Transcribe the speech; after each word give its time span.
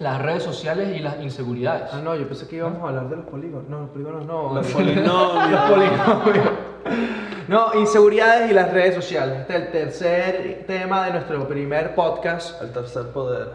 las 0.00 0.20
redes 0.22 0.42
sociales 0.42 0.96
y 0.96 1.00
las 1.00 1.20
inseguridades. 1.20 1.90
Ah, 1.92 2.00
no, 2.02 2.16
yo 2.16 2.26
pensé 2.26 2.48
que 2.48 2.56
íbamos 2.56 2.82
a 2.82 2.88
hablar 2.88 3.10
de 3.10 3.16
los 3.16 3.26
polígonos. 3.26 3.68
No, 3.68 3.80
los 3.80 3.90
polígonos 3.90 4.26
no. 4.26 4.54
Los 4.54 4.66
polinomios. 4.72 5.50
Los 5.50 6.22
polinomios. 6.22 6.52
No, 7.48 7.74
inseguridades 7.74 8.50
y 8.50 8.54
las 8.54 8.72
redes 8.72 8.94
sociales. 8.94 9.40
Este 9.40 9.56
es 9.56 9.62
el 9.62 9.70
tercer 9.70 10.64
tema 10.66 11.04
de 11.04 11.12
nuestro 11.12 11.46
primer 11.46 11.94
podcast. 11.94 12.62
El 12.62 12.72
tercer 12.72 13.08
poder. 13.08 13.48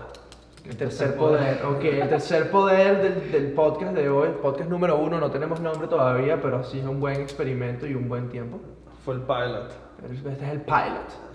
El 0.70 0.78
tercer 0.78 1.16
poder, 1.16 1.66
ok. 1.66 1.84
El 1.84 2.10
tercer 2.10 2.52
poder 2.52 3.02
del, 3.02 3.32
del 3.32 3.52
podcast 3.54 3.94
de 3.94 4.08
hoy, 4.08 4.30
podcast 4.40 4.70
número 4.70 4.98
uno, 4.98 5.20
no 5.20 5.32
tenemos 5.32 5.60
nombre 5.60 5.88
todavía, 5.88 6.40
pero 6.40 6.64
sí 6.64 6.80
es 6.80 6.86
un 6.86 7.00
buen 7.00 7.22
experimento 7.22 7.88
y 7.88 7.96
un 7.96 8.08
buen 8.08 8.30
tiempo. 8.30 8.60
Fue 9.04 9.16
el 9.16 9.22
pilot. 9.22 9.72
Este 10.12 10.46
es 10.46 10.52
el 10.52 10.62
pilot. 10.62 11.26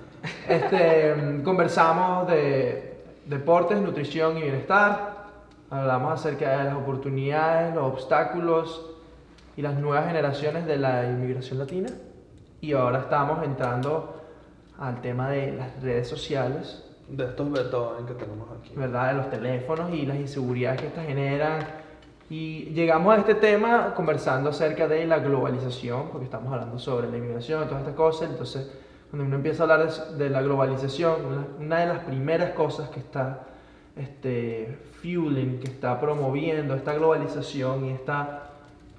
Este, 0.49 1.15
mm, 1.15 1.43
conversamos 1.43 2.29
de 2.29 2.90
deportes, 3.31 3.81
nutrición 3.81 4.37
y 4.37 4.43
bienestar. 4.43 5.21
Hablamos 5.71 6.15
acerca 6.15 6.59
de 6.59 6.65
las 6.65 6.75
oportunidades, 6.75 7.73
los 7.75 7.85
obstáculos 7.85 8.91
y 9.57 9.63
las 9.63 9.79
nuevas 9.79 10.07
generaciones 10.07 10.67
de 10.67 10.77
la 10.77 11.07
inmigración 11.07 11.61
latina. 11.61 11.89
Y 12.61 12.73
ahora 12.73 12.99
estamos 12.99 13.43
entrando 13.45 14.21
al 14.79 15.01
tema 15.01 15.31
de 15.31 15.53
las 15.53 15.81
redes 15.81 16.09
sociales, 16.09 16.85
De 17.09 17.25
estos 17.25 17.51
Beethoven 17.51 18.07
que 18.07 18.15
tenemos 18.15 18.49
aquí. 18.59 18.73
¿verdad? 18.75 19.09
De 19.09 19.15
los 19.15 19.31
teléfonos 19.31 19.93
y 19.93 20.07
las 20.07 20.17
inseguridades 20.17 20.81
que 20.81 20.87
estas 20.89 21.07
generan. 21.07 21.61
Y 22.29 22.67
llegamos 22.73 23.15
a 23.15 23.19
este 23.19 23.35
tema 23.37 23.95
conversando 23.95 24.51
acerca 24.51 24.87
de 24.89 25.07
la 25.07 25.19
globalización, 25.19 26.09
porque 26.11 26.25
estamos 26.25 26.53
hablando 26.53 26.79
sobre 26.79 27.09
la 27.09 27.17
inmigración 27.17 27.63
y 27.63 27.67
todas 27.67 27.81
estas 27.81 27.95
cosas. 27.95 28.31
Entonces, 28.31 28.71
cuando 29.11 29.27
uno 29.27 29.37
empieza 29.37 29.65
a 29.65 29.73
hablar 29.73 29.91
de, 29.93 30.25
de 30.25 30.31
la 30.31 30.41
globalización, 30.43 31.25
una, 31.27 31.47
una 31.59 31.79
de 31.81 31.87
las 31.87 31.99
primeras 32.05 32.51
cosas 32.53 32.91
que 32.91 33.01
está 33.01 33.47
este, 33.97 34.79
fueling, 35.03 35.59
que 35.59 35.69
está 35.69 35.99
promoviendo 36.01 36.75
esta 36.75 36.95
globalización 36.95 37.87
y 37.87 37.91
esta 37.91 38.47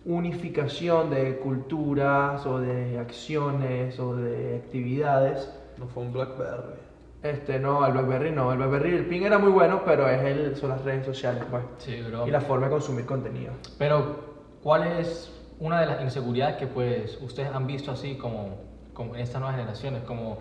unificación 0.05 1.09
de 1.11 1.37
culturas 1.37 2.45
o 2.45 2.59
de 2.59 2.99
acciones 2.99 3.99
o 3.99 4.15
de 4.15 4.57
actividades, 4.57 5.49
No 5.77 5.87
fue 5.87 6.03
un 6.03 6.11
Blackberry. 6.13 6.79
este, 7.23 7.59
no, 7.59 7.85
el 7.85 7.93
BlackBerry 7.93 8.31
no, 8.31 8.51
el 8.51 8.57
BlackBerry, 8.57 8.95
el 8.95 9.05
ping 9.05 9.21
era 9.21 9.37
muy 9.37 9.51
bueno, 9.51 9.81
pero 9.85 10.07
es 10.09 10.21
el, 10.23 10.55
son 10.55 10.69
las 10.69 10.83
redes 10.83 11.05
sociales, 11.05 11.43
pues. 11.49 11.63
Sí, 11.77 12.01
bro. 12.01 12.27
Y 12.27 12.31
la 12.31 12.41
forma 12.41 12.65
de 12.65 12.71
consumir 12.71 13.05
contenido. 13.05 13.53
Pero, 13.77 14.15
¿cuál 14.63 14.87
es 14.99 15.31
una 15.59 15.79
de 15.81 15.85
las 15.85 16.01
inseguridades 16.01 16.55
que 16.57 16.65
pues 16.67 17.19
ustedes 17.21 17.49
han 17.53 17.67
visto 17.67 17.91
así 17.91 18.15
como, 18.17 18.57
como 18.93 19.15
en 19.15 19.21
estas 19.21 19.39
nuevas 19.41 19.57
generaciones? 19.57 20.03
Como 20.03 20.39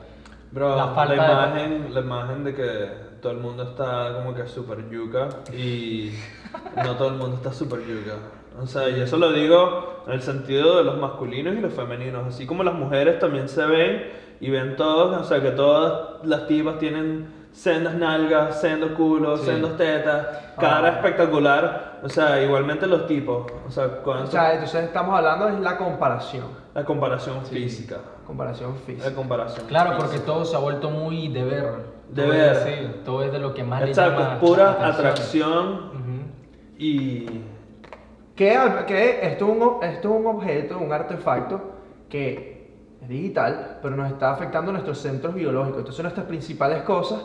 Bro, 0.53 0.77
la 0.77 0.87
la, 0.87 0.93
falta 0.95 1.15
de- 1.15 1.21
imagen, 1.65 1.95
la 1.95 2.01
imagen 2.01 2.45
de 2.45 2.55
que 2.55 2.89
todo 3.23 3.33
el 3.33 3.39
mundo 3.39 3.63
está 3.63 4.15
como 4.15 4.35
que 4.35 4.47
super 4.49 4.89
yuca 4.91 5.29
y 5.57 6.13
no 6.77 6.97
todo 6.97 7.09
el 7.09 7.15
mundo 7.15 7.37
está 7.37 7.53
super 7.53 7.81
yuca. 7.81 8.15
O 8.61 8.67
sea, 8.67 8.89
y 8.89 9.01
eso 9.01 9.17
lo 9.17 9.33
digo 9.33 10.03
en 10.09 10.13
el 10.15 10.23
sentido 10.23 10.79
de 10.79 10.85
los 10.85 10.99
masculinos 10.99 11.55
y 11.55 11.61
los 11.61 11.73
femeninos. 11.73 12.27
Así 12.27 12.47
como 12.47 12.65
las 12.65 12.75
mujeres 12.75 13.19
también 13.21 13.49
se 13.49 13.65
ven 13.65 14.11
y 14.41 14.51
ven 14.51 14.75
todos, 14.75 15.21
o 15.21 15.25
sea, 15.25 15.41
que 15.41 15.51
todas 15.53 16.25
las 16.27 16.47
tipas 16.49 16.79
tienen 16.79 17.29
sendas 17.53 17.95
nalgas, 17.95 18.61
sendos 18.61 18.93
culos, 18.93 19.41
Sí. 19.41 19.47
sendos 19.47 19.77
tetas, 19.77 20.27
cara 20.59 20.89
Ah. 20.89 20.93
espectacular. 20.97 22.01
O 22.03 22.09
sea, 22.09 22.43
igualmente 22.43 22.87
los 22.89 23.07
tipos. 23.07 23.47
O 23.67 23.71
sea, 23.71 24.03
con 24.03 24.19
O 24.19 24.27
sea, 24.27 24.53
entonces 24.55 24.83
estamos 24.85 25.17
hablando 25.17 25.47
de 25.47 25.61
la 25.61 25.77
comparación, 25.77 26.47
la 26.75 26.85
comparación 26.85 27.45
física. 27.45 27.99
Comparación 28.31 28.73
La 28.73 28.79
física. 28.87 29.15
comparación. 29.15 29.67
Claro, 29.67 29.91
física. 29.91 30.07
porque 30.07 30.21
todo 30.25 30.45
se 30.45 30.57
ha 30.57 30.59
vuelto 30.61 30.91
muy 30.91 31.29
de 31.29 31.45
ver. 31.45 31.65
De 32.11 32.23
Todo 32.23 32.33
ver. 32.33 32.53
es- 32.53 32.59
sí, 32.65 32.91
todo 33.05 33.23
es 33.25 33.33
de 33.33 33.39
lo 33.41 33.53
que 33.55 33.63
más 33.65 33.83
le 33.83 33.89
Exacto, 33.89 34.21
llama 34.21 34.35
es 34.35 34.39
pura 34.41 34.87
atracción 34.89 35.69
Ujú. 35.89 36.79
y 36.79 37.27
Que, 38.37 38.57
que 38.87 39.27
esto, 39.27 39.45
es 39.47 39.51
un, 39.53 39.85
esto 39.85 40.09
es 40.15 40.21
un 40.21 40.27
objeto, 40.27 40.79
un 40.79 40.93
artefacto 40.93 41.61
que 42.09 42.71
es 43.03 43.09
digital, 43.09 43.79
pero 43.83 43.97
nos 43.97 44.11
está 44.11 44.31
afectando 44.33 44.73
nuestros 44.73 44.99
centros 44.99 45.35
biológicos. 45.35 45.81
Entonces 45.81 46.03
nuestras 46.03 46.27
principales 46.27 46.83
cosas, 46.83 47.21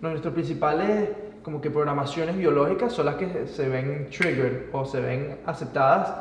nuestras 0.00 0.34
principales 0.34 1.08
como 1.42 1.60
que 1.60 1.70
programaciones 1.70 2.36
biológicas 2.36 2.92
son 2.92 3.06
las 3.06 3.14
que 3.14 3.46
se 3.46 3.68
ven 3.68 4.08
triggered 4.10 4.64
o 4.72 4.84
se 4.84 5.00
ven 5.00 5.38
aceptadas, 5.46 6.12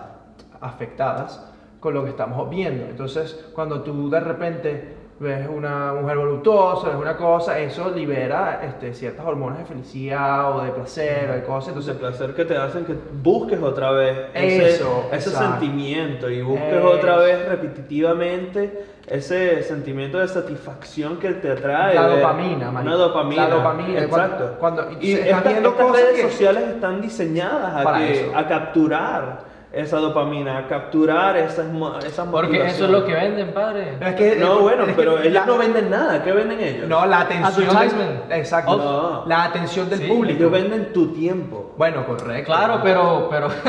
afectadas 0.61 1.44
con 1.79 1.93
lo 1.93 2.03
que 2.03 2.09
estamos 2.11 2.49
viendo. 2.49 2.85
Entonces 2.85 3.49
cuando 3.53 3.81
tú 3.81 4.09
de 4.09 4.19
repente 4.19 4.97
ves 5.19 5.47
una 5.49 5.93
mujer 5.93 6.15
voluptuosa, 6.17 6.89
ves 6.89 6.95
una 6.97 7.17
cosa, 7.17 7.57
eso 7.57 7.89
libera 7.89 8.61
este, 8.63 8.93
ciertas 8.93 9.25
hormonas 9.25 9.57
de 9.57 9.65
felicidad 9.65 10.55
o 10.55 10.61
de 10.63 10.69
placer 10.71 11.29
o 11.31 11.33
de 11.33 11.43
cosas. 11.43 11.69
entonces 11.69 11.93
el 11.93 11.99
placer 11.99 12.35
que 12.35 12.45
te 12.45 12.55
hacen 12.55 12.85
que 12.85 12.93
busques 13.23 13.59
otra 13.59 13.89
vez 13.91 14.16
ese, 14.35 14.69
Eso, 14.75 15.05
ese 15.11 15.31
sentimiento 15.31 16.29
y 16.29 16.43
busques 16.43 16.71
Eso. 16.71 16.87
otra 16.89 17.17
vez 17.17 17.47
repetitivamente 17.49 18.85
ese 19.07 19.63
sentimiento 19.63 20.19
de 20.19 20.27
satisfacción 20.27 21.17
que 21.17 21.29
te 21.31 21.55
trae. 21.55 21.95
La 21.95 22.07
dopamina, 22.07 22.69
marico. 22.71 22.93
Una 22.95 23.03
dopamina. 23.05 23.47
La 23.47 23.55
dopamina, 23.55 23.99
Exacto. 24.03 24.55
cuando- 24.59 24.83
cuando 24.85 25.01
y 25.03 25.13
estas, 25.13 25.45
estas 25.45 25.73
cosas 25.73 25.91
redes 25.93 26.16
que- 26.16 26.21
sociales 26.29 26.63
están 26.75 27.01
diseñadas 27.01 27.85
a, 27.85 27.97
que- 27.97 28.31
a 28.35 28.47
capturar 28.47 29.47
esa 29.73 29.97
dopamina, 29.97 30.57
a 30.59 30.67
capturar 30.67 31.35
esas, 31.38 31.67
mo- 31.67 31.97
esas 32.00 32.28
Porque 32.29 32.66
eso 32.66 32.85
es 32.85 32.91
lo 32.91 33.05
que 33.05 33.13
venden, 33.13 33.53
padre. 33.53 33.97
Es 34.00 34.16
que- 34.16 34.35
No, 34.38 34.59
bueno, 34.61 34.83
es 34.83 34.89
que 34.89 34.94
pero 34.95 35.19
ellos 35.19 35.33
la- 35.33 35.45
no 35.45 35.57
venden 35.57 35.89
nada. 35.89 36.23
¿Qué 36.23 36.31
venden 36.31 36.59
ellos? 36.59 36.88
No, 36.88 37.05
la 37.05 37.22
atención. 37.22 37.69
Advertisement. 37.69 38.31
exacto. 38.31 38.78
No. 38.78 39.25
La 39.28 39.44
atención 39.44 39.89
del 39.89 40.00
Sí, 40.00 40.07
público. 40.07 40.39
Ellos 40.39 40.51
venden 40.51 40.94
tu 40.94 41.13
tiempo. 41.13 41.73
Bueno, 41.78 42.05
correcto. 42.05 42.45
Claro, 42.45 42.79
pero. 42.81 43.28
pero 43.29 43.50
Tú 43.50 43.61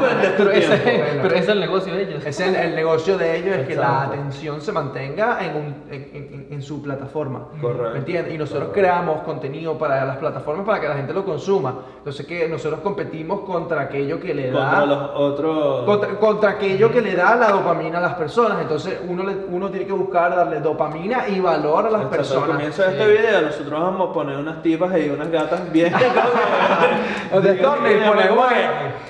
vendes 0.00 0.36
tu 0.36 0.42
pero, 0.44 0.50
ese, 0.50 0.76
tiempo. 0.78 1.02
bueno. 1.04 1.20
pero 1.22 1.34
ese 1.34 1.42
es 1.44 1.48
el 1.48 1.60
negocio 1.60 1.94
de 1.94 2.02
ellos. 2.02 2.26
Es 2.26 2.40
el, 2.40 2.56
el 2.56 2.74
negocio 2.74 3.16
de 3.18 3.36
ellos 3.38 3.56
es 3.56 3.66
que 3.68 3.76
la 3.76 4.02
atención 4.02 4.60
se 4.60 4.72
mantenga 4.72 5.38
en, 5.44 5.56
un- 5.56 5.74
en, 5.90 6.10
en- 6.14 6.46
en 6.50 6.62
su 6.62 6.82
plataforma. 6.82 7.48
Correcto. 7.60 7.90
¿Me 7.92 7.98
entiendes? 7.98 8.34
Y 8.34 8.38
nosotros 8.38 8.68
Correcto. 8.68 8.80
creamos 8.90 9.22
contenido 9.22 9.78
para 9.78 10.04
las 10.04 10.16
plataformas 10.18 10.66
para 10.66 10.80
que 10.80 10.88
la 10.88 10.94
gente 10.96 11.12
lo 11.14 11.24
consuma. 11.24 11.74
Entonces 11.98 12.26
que 12.26 12.48
nosotros 12.48 12.80
competimos 12.80 13.40
contra 13.40 13.82
aquello 13.82 14.20
que 14.20 14.34
le 14.34 14.50
da 14.50 14.60
Contra 14.60 14.86
los 14.86 15.10
otros. 15.14 15.43
Contra, 15.86 16.08
contra 16.18 16.50
aquello 16.50 16.90
que 16.90 17.00
le 17.00 17.14
da 17.14 17.34
la 17.36 17.48
dopamina 17.50 17.98
a 17.98 18.00
las 18.00 18.14
personas. 18.14 18.60
Entonces 18.62 19.00
uno, 19.08 19.22
le- 19.24 19.44
uno 19.50 19.68
tiene 19.70 19.86
que 19.86 19.92
buscar 19.92 20.34
darle 20.34 20.60
dopamina 20.60 21.28
y 21.28 21.40
valor 21.40 21.86
a 21.86 21.90
las 21.90 22.02
Exacto, 22.02 22.14
Al 22.14 22.16
personas. 22.18 22.48
comienzo 22.50 22.82
de 22.82 22.88
este 22.90 23.04
Sí. 23.04 23.10
video 23.22 23.40
nosotros 23.42 23.80
vamos 23.80 24.10
a 24.10 24.12
poner 24.12 24.36
unas 24.38 24.62
tipas 24.62 24.96
y 24.98 25.10
unas 25.10 25.30
gatas 25.30 25.72
bien. 25.72 25.92
O 27.32 27.40
de 27.40 27.54
thumbnail 27.54 28.02
ponemos 28.04 28.46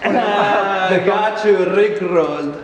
Ah, 0.05 0.89
de 0.91 0.99
got 1.00 1.44
you, 1.44 1.65
Rick 1.75 2.00
Rolled. 2.03 2.55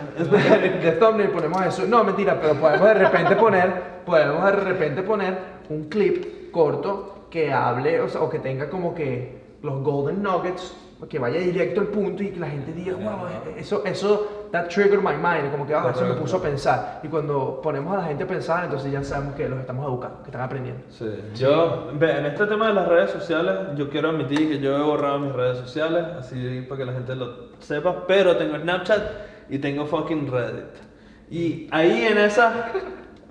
de 0.81 0.91
thumbnail 0.93 1.29
ponemos 1.29 1.65
eso. 1.65 1.83
No, 1.87 2.03
mentira, 2.03 2.37
pero 2.41 2.55
podemos 2.55 2.87
de 2.87 2.93
repente 2.95 3.35
poner, 3.35 3.73
podemos 4.05 4.43
de 4.45 4.51
repente 4.51 5.03
poner 5.03 5.37
un 5.69 5.89
clip 5.89 6.51
corto 6.51 7.25
que 7.29 7.51
hable, 7.53 8.01
o, 8.01 8.09
sea, 8.09 8.21
o 8.21 8.29
que 8.29 8.39
tenga 8.39 8.69
como 8.69 8.93
que 8.93 9.41
los 9.63 9.81
golden 9.83 10.21
nuggets, 10.21 10.75
que 11.09 11.19
vaya 11.19 11.39
directo 11.39 11.81
al 11.81 11.87
punto 11.87 12.23
y 12.23 12.29
que 12.29 12.39
la 12.39 12.49
gente 12.49 12.71
diga, 12.73 12.95
wow, 12.95 13.27
eso, 13.57 13.83
eso, 13.85 14.47
that 14.51 14.67
triggered 14.67 15.01
my 15.01 15.15
mind, 15.15 15.51
como 15.51 15.65
que 15.65 15.73
ah, 15.73 15.91
eso 15.93 16.05
me 16.05 16.13
puso 16.13 16.37
a 16.37 16.41
pensar. 16.41 16.99
Y 17.03 17.07
cuando 17.07 17.59
ponemos 17.61 17.93
a 17.95 18.01
la 18.01 18.03
gente 18.05 18.23
a 18.23 18.27
pensar, 18.27 18.65
entonces 18.65 18.91
ya 18.91 19.03
sabemos 19.03 19.35
que 19.35 19.49
los 19.49 19.59
estamos 19.59 19.85
educando, 19.87 20.21
que 20.21 20.29
están 20.29 20.41
aprendiendo. 20.41 20.83
Sí. 20.89 21.09
Yo, 21.35 21.91
en 21.99 22.25
este 22.25 22.45
tema 22.45 22.67
de 22.67 22.73
las 22.75 22.87
redes 22.87 23.11
sociales, 23.11 23.75
yo 23.75 23.89
quiero 23.89 24.09
admitir 24.09 24.49
que 24.49 24.59
yo 24.59 24.77
he 24.77 24.81
borrado 24.81 25.19
mis 25.19 25.33
redes 25.33 25.57
sociales, 25.57 26.05
así 26.19 26.65
para 26.69 26.79
que 26.79 26.85
la 26.85 26.93
gente 26.93 27.15
lo 27.15 27.49
sepa, 27.59 28.05
pero 28.07 28.37
tengo 28.37 28.57
Snapchat 28.57 29.01
y 29.49 29.57
tengo 29.57 29.85
fucking 29.85 30.31
Reddit. 30.31 30.91
Y 31.31 31.67
ahí 31.71 32.05
en 32.05 32.17
esas, 32.17 32.53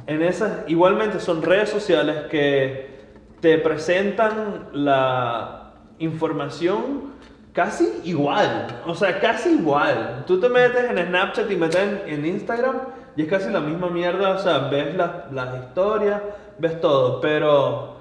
en 0.06 0.22
esas, 0.22 0.68
igualmente 0.68 1.20
son 1.20 1.42
redes 1.42 1.68
sociales 1.68 2.24
que 2.30 2.98
te 3.40 3.58
presentan 3.58 4.68
la 4.72 5.74
información 5.98 7.10
casi 7.52 8.00
igual, 8.04 8.82
o 8.86 8.94
sea, 8.94 9.20
casi 9.20 9.50
igual. 9.50 10.24
Tú 10.26 10.40
te 10.40 10.48
metes 10.48 10.90
en 10.90 11.06
Snapchat 11.06 11.50
y 11.50 11.56
metes 11.56 11.80
en, 11.80 12.02
en 12.06 12.26
Instagram 12.26 12.76
y 13.16 13.22
es 13.22 13.28
casi 13.28 13.50
la 13.50 13.60
misma 13.60 13.88
mierda, 13.88 14.30
o 14.30 14.38
sea, 14.38 14.68
ves 14.68 14.94
las, 14.96 15.32
las 15.32 15.64
historias, 15.64 16.22
ves 16.58 16.80
todo, 16.80 17.20
pero 17.20 17.96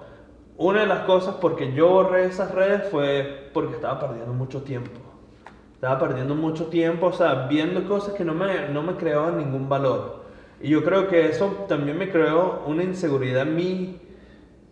una 0.57 0.81
de 0.81 0.88
las 0.88 1.00
cosas 1.00 1.36
porque 1.40 1.74
yo 1.74 1.90
borré 1.90 2.25
esas 2.25 2.54
redes 2.54 2.90
fue 2.90 3.50
porque 3.54 3.75
estaba 3.75 4.00
perdiendo 4.00 4.34
mucho 4.34 4.62
tiempo. 4.62 5.00
Estaba 5.74 5.98
perdiendo 5.98 6.36
mucho 6.36 6.66
tiempo, 6.66 7.07
o 7.07 7.13
sea, 7.13 7.48
viendo 7.48 7.88
cosas 7.88 8.13
que 8.13 8.25
no 8.25 8.34
me, 8.34 8.68
no 8.68 8.84
me 8.84 8.96
creaban 8.96 9.38
ningún 9.38 9.69
valor. 9.69 10.25
Y 10.62 10.69
yo 10.69 10.84
creo 10.84 11.07
que 11.07 11.28
eso 11.28 11.66
también 11.69 11.98
me 11.98 12.10
creó 12.10 12.63
una 12.68 12.84
inseguridad 12.84 13.44
en 13.44 13.56
mí, 13.56 14.01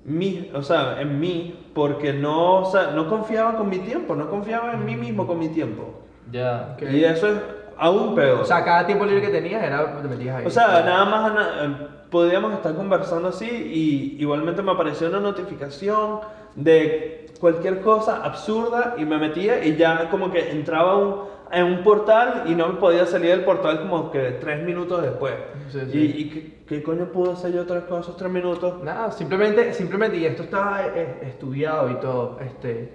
mí, 0.04 0.52
o 0.54 0.62
sea, 0.62 1.00
en 1.00 1.18
mí, 1.20 1.67
porque 1.78 2.12
no, 2.12 2.62
o 2.62 2.66
sea, 2.72 2.88
no 2.96 3.08
confiaba 3.08 3.56
con 3.56 3.70
mi 3.70 3.78
tiempo, 3.78 4.16
no 4.16 4.28
confiaba 4.32 4.74
en 4.74 4.84
mí 4.84 4.96
mismo 4.96 5.28
con 5.28 5.38
mi 5.38 5.50
tiempo. 5.50 5.94
Ya. 6.32 6.74
Ok. 6.74 6.90
Y 6.92 7.04
eso 7.04 7.28
es 7.28 7.36
aún 7.78 8.16
peor. 8.16 8.40
O 8.42 8.46
sea, 8.46 8.64
cada 8.66 8.88
tiempo 8.88 9.06
libre 9.06 9.22
que 9.22 9.28
tenías 9.30 9.64
era 9.64 10.02
te 10.02 10.08
metías 10.08 10.38
ahí. 10.38 10.46
O 10.48 10.50
sea, 10.50 10.82
nada 10.84 11.06
más 11.06 11.32
ana- 11.32 11.50
eh, 11.62 11.88
podíamos 12.10 12.52
estar 12.54 12.74
conversando 12.74 13.28
así 13.30 13.46
y 13.46 14.18
igualmente 14.20 14.64
me 14.64 14.72
apareció 14.72 15.08
una 15.08 15.20
notificación 15.20 16.22
de 16.56 17.28
cualquier 17.40 17.82
cosa 17.82 18.24
absurda 18.26 18.96
y 18.98 19.06
me 19.06 19.20
metía 19.20 19.64
y 19.64 19.76
ya 19.76 20.10
como 20.10 20.32
que 20.32 20.50
entraba 20.50 20.98
un, 20.98 21.16
en 21.52 21.66
un 21.66 21.84
portal 21.84 22.44
y 22.48 22.56
no 22.56 22.68
me 22.68 22.80
podía 22.80 23.06
salir 23.06 23.32
del 23.32 23.44
portal 23.44 23.80
como 23.82 24.12
que 24.12 24.32
tres 24.40 24.64
minutos 24.64 25.02
después. 25.02 25.34
Sí, 25.70 25.80
sí. 25.92 25.98
¿Y, 25.98 26.22
y 26.22 26.30
qué, 26.30 26.58
qué 26.68 26.84
coño 26.84 27.06
pudo 27.06 27.34
hacer 27.34 27.54
yo 27.54 27.66
tres 27.66 27.84
con 27.84 28.02
esos 28.02 28.16
tres 28.18 28.32
minutos? 28.32 28.84
Nada, 28.84 29.12
simplemente, 29.12 29.74
simplemente, 29.74 30.18
y 30.18 30.26
esto 30.26 30.44
está 30.44 30.88
eh, 30.96 31.20
estudiado 31.24 31.90
y 31.92 31.96
todo, 31.96 32.40
este, 32.42 32.94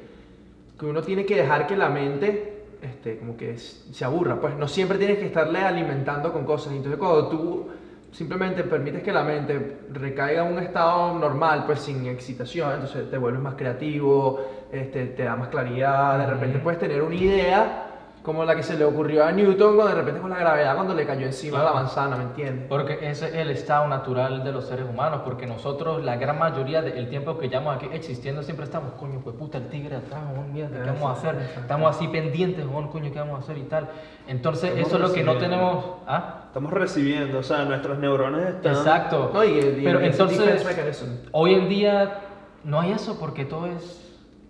que 0.79 0.87
uno 0.87 1.03
tiene 1.03 1.25
que 1.25 1.37
dejar 1.37 1.67
que 1.67 1.77
la 1.77 1.89
mente, 1.89 2.65
este, 2.83 3.19
como 3.19 3.37
que 3.37 3.57
se 3.59 4.05
aburra, 4.05 4.41
pues 4.41 4.57
no 4.57 4.69
siempre 4.69 4.99
tienes 4.99 5.19
que 5.19 5.27
estarle 5.27 5.61
alimentando 5.61 6.33
con 6.33 6.45
cosas. 6.45 6.73
Entonces 6.73 6.99
cuando 6.99 7.29
tú 7.29 7.69
simplemente 8.11 8.63
permites 8.65 9.03
que 9.03 9.13
la 9.13 9.23
mente 9.23 9.79
recaiga 9.91 10.47
en 10.47 10.53
un 10.53 10.63
estado 10.63 11.19
normal, 11.19 11.65
pues 11.65 11.81
sin 11.81 12.07
excitación, 12.07 12.73
entonces 12.75 13.11
te 13.11 13.17
vuelves 13.17 13.41
más 13.41 13.55
creativo, 13.55 14.41
este, 14.71 15.07
te 15.07 15.25
da 15.25 15.35
más 15.35 15.49
claridad, 15.49 16.19
de 16.19 16.27
repente 16.27 16.59
puedes 16.59 16.79
tener 16.79 17.03
una 17.03 17.15
idea 17.15 17.92
como 18.23 18.45
la 18.45 18.55
que 18.55 18.63
se 18.63 18.77
le 18.77 18.85
ocurrió 18.85 19.25
a 19.25 19.33
Newton, 19.33 19.75
cuando 19.75 19.95
de 19.95 20.01
repente 20.01 20.21
con 20.21 20.31
la 20.31 20.39
gravedad 20.39 20.75
cuando 20.75 20.95
le 20.95 21.05
cayó 21.05 21.27
encima 21.27 21.63
la 21.63 21.73
manzana, 21.73 22.17
¿me 22.17 22.25
entiendes? 22.25 22.67
Porque 22.69 22.99
ese 23.03 23.29
es 23.29 23.35
el 23.35 23.51
estado 23.51 23.89
natural 23.89 24.45
de 24.45 24.53
los 24.53 24.67
seres 24.67 24.87
humanos, 24.89 25.23
porque 25.25 25.47
nosotros, 25.47 26.05
la 26.05 26.17
gran 26.17 26.39
mayoría 26.39 26.83
del 26.83 27.09
tiempo 27.09 27.37
que 27.37 27.49
llevamos 27.49 27.77
aquí 27.77 27.89
existiendo, 27.93 28.43
siempre 28.43 28.65
estamos, 28.65 28.93
coño, 28.93 29.21
pues 29.25 29.35
puta, 29.37 29.59
el 29.59 29.69
tigre 29.69 29.97
atrás, 29.97 30.23
weón, 30.33 30.53
mierda, 30.53 30.83
¿qué 30.83 30.91
vamos 30.91 31.11
a 31.11 31.13
hacer? 31.13 31.51
Estamos 31.61 31.97
así 31.97 32.09
pendientes, 32.09 32.65
weón, 32.65 32.89
coño, 32.89 33.13
¿qué 33.13 33.19
vamos 33.19 33.41
a 33.41 33.43
hacer 33.43 33.59
y 33.59 33.63
tal? 33.63 33.89
Entonces, 34.29 34.71
Estamos 34.71 34.87
eso 34.87 34.97
es 34.97 35.03
lo 35.03 35.13
que 35.13 35.23
no 35.25 35.37
tenemos... 35.39 35.85
¿Ah? 36.07 36.45
Estamos 36.47 36.73
recibiendo, 36.73 37.39
o 37.39 37.43
sea, 37.43 37.65
nuestros 37.65 37.99
neurones 37.99 38.47
están... 38.47 38.77
Exacto. 38.77 39.31
No, 39.33 39.43
y, 39.43 39.59
y 39.59 39.83
Pero 39.83 39.99
defense 39.99 40.23
entonces, 40.23 41.17
hoy 41.33 41.55
en 41.55 41.69
día 41.69 42.21
no 42.63 42.81
hay 42.81 42.93
eso 42.93 43.19
porque 43.19 43.45
todo 43.45 43.67
es, 43.67 44.02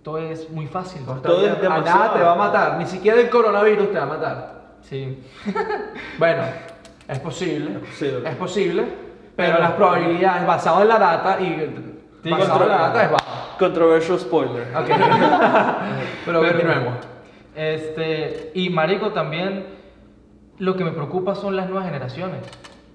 todo 0.02 0.19
es 0.19 0.50
muy 0.50 0.66
fácil. 0.66 1.02
Todo 1.04 1.46
es 1.46 1.60
demasiado. 1.60 1.99
nada 1.99 2.14
te 2.14 2.20
va 2.22 2.32
a 2.32 2.37
matar, 2.37 2.78
ni 2.78 2.87
siquiera 2.87 3.20
el 3.20 3.31
coronavirus 3.31 3.90
te 3.93 3.99
va 3.99 4.02
a 4.02 4.06
matar. 4.06 4.62
Sí. 4.82 5.22
Bueno, 6.19 6.43
es 7.08 7.19
posible, 7.20 7.72
Es 7.75 7.78
posible. 7.88 8.28
es 8.28 8.37
posible, 8.37 8.82
pero 9.37 9.52
Pero- 9.52 9.58
las 9.60 9.72
probabilidades 9.72 10.46
basado 10.46 10.82
en 10.82 10.88
la 10.88 10.99
data 10.99 11.40
y 11.40 12.31
basado 12.31 12.62
en 12.64 12.69
la 12.69 12.78
data 12.78 13.04
es 13.04 13.10
bajo. 13.12 13.58
Controversial 13.58 14.19
spoiler. 14.19 14.76
Ok. 14.76 14.88
pero 16.26 16.40
continuemos. 16.40 16.94
Este, 17.55 18.50
y 18.55 18.70
marico 18.70 19.10
también 19.12 19.66
lo 20.58 20.75
que 20.76 20.84
me 20.84 20.93
preocupa 20.93 21.34
son 21.34 21.56
las 21.56 21.69
nuevas 21.69 21.87
generaciones, 21.87 22.40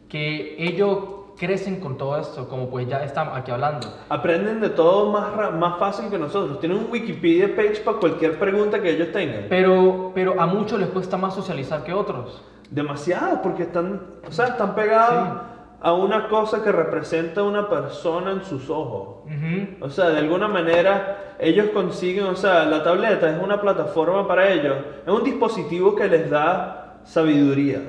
que 0.10 0.56
ellos 0.58 0.98
crecen 1.38 1.80
con 1.80 1.98
todo 1.98 2.18
esto, 2.18 2.48
como 2.50 2.70
pues 2.70 2.88
ya 2.88 3.04
estamos 3.04 3.38
aquí 3.38 3.52
hablando. 3.52 3.88
Aprenden 4.10 4.60
de 4.60 4.70
todo 4.70 5.12
más, 5.12 5.54
más 5.54 5.78
fácil 5.78 6.10
que 6.10 6.18
nosotros. 6.18 6.60
Tienen 6.60 6.80
un 6.80 6.88
Wikipedia 6.92 7.56
page 7.56 7.82
para 7.86 7.98
cualquier 7.98 8.40
pregunta 8.40 8.82
que 8.82 8.92
ellos 8.92 9.12
tengan. 9.12 9.46
Pero, 9.50 10.12
pero 10.16 10.40
a 10.40 10.46
muchos 10.46 10.80
les 10.80 10.90
cuesta 10.90 11.18
más 11.18 11.36
socializar 11.36 11.84
que 11.84 11.94
otros. 11.94 12.42
Demasiado, 12.70 13.42
porque 13.42 13.64
están, 13.64 14.02
o 14.28 14.32
sea, 14.32 14.48
están 14.48 14.76
pegados 14.76 15.40
a 15.80 15.94
una 15.94 16.28
cosa 16.28 16.64
que 16.64 16.72
representa 16.72 17.42
a 17.42 17.44
una 17.44 17.70
persona 17.70 18.32
en 18.32 18.44
sus 18.44 18.70
ojos. 18.70 19.26
Ujú. 19.26 19.86
O 19.86 19.90
sea, 19.90 20.10
de 20.10 20.18
alguna 20.18 20.48
manera 20.48 21.36
ellos 21.40 21.70
consiguen, 21.70 22.26
o 22.26 22.36
sea, 22.36 22.66
la 22.66 22.84
tableta 22.84 23.30
es 23.30 23.42
una 23.42 23.62
plataforma 23.62 24.28
para 24.28 24.52
ellos, 24.52 24.76
es 25.06 25.14
un 25.14 25.24
dispositivo 25.24 25.96
que 25.96 26.08
les 26.08 26.30
da 26.30 27.00
sabiduría. 27.06 27.82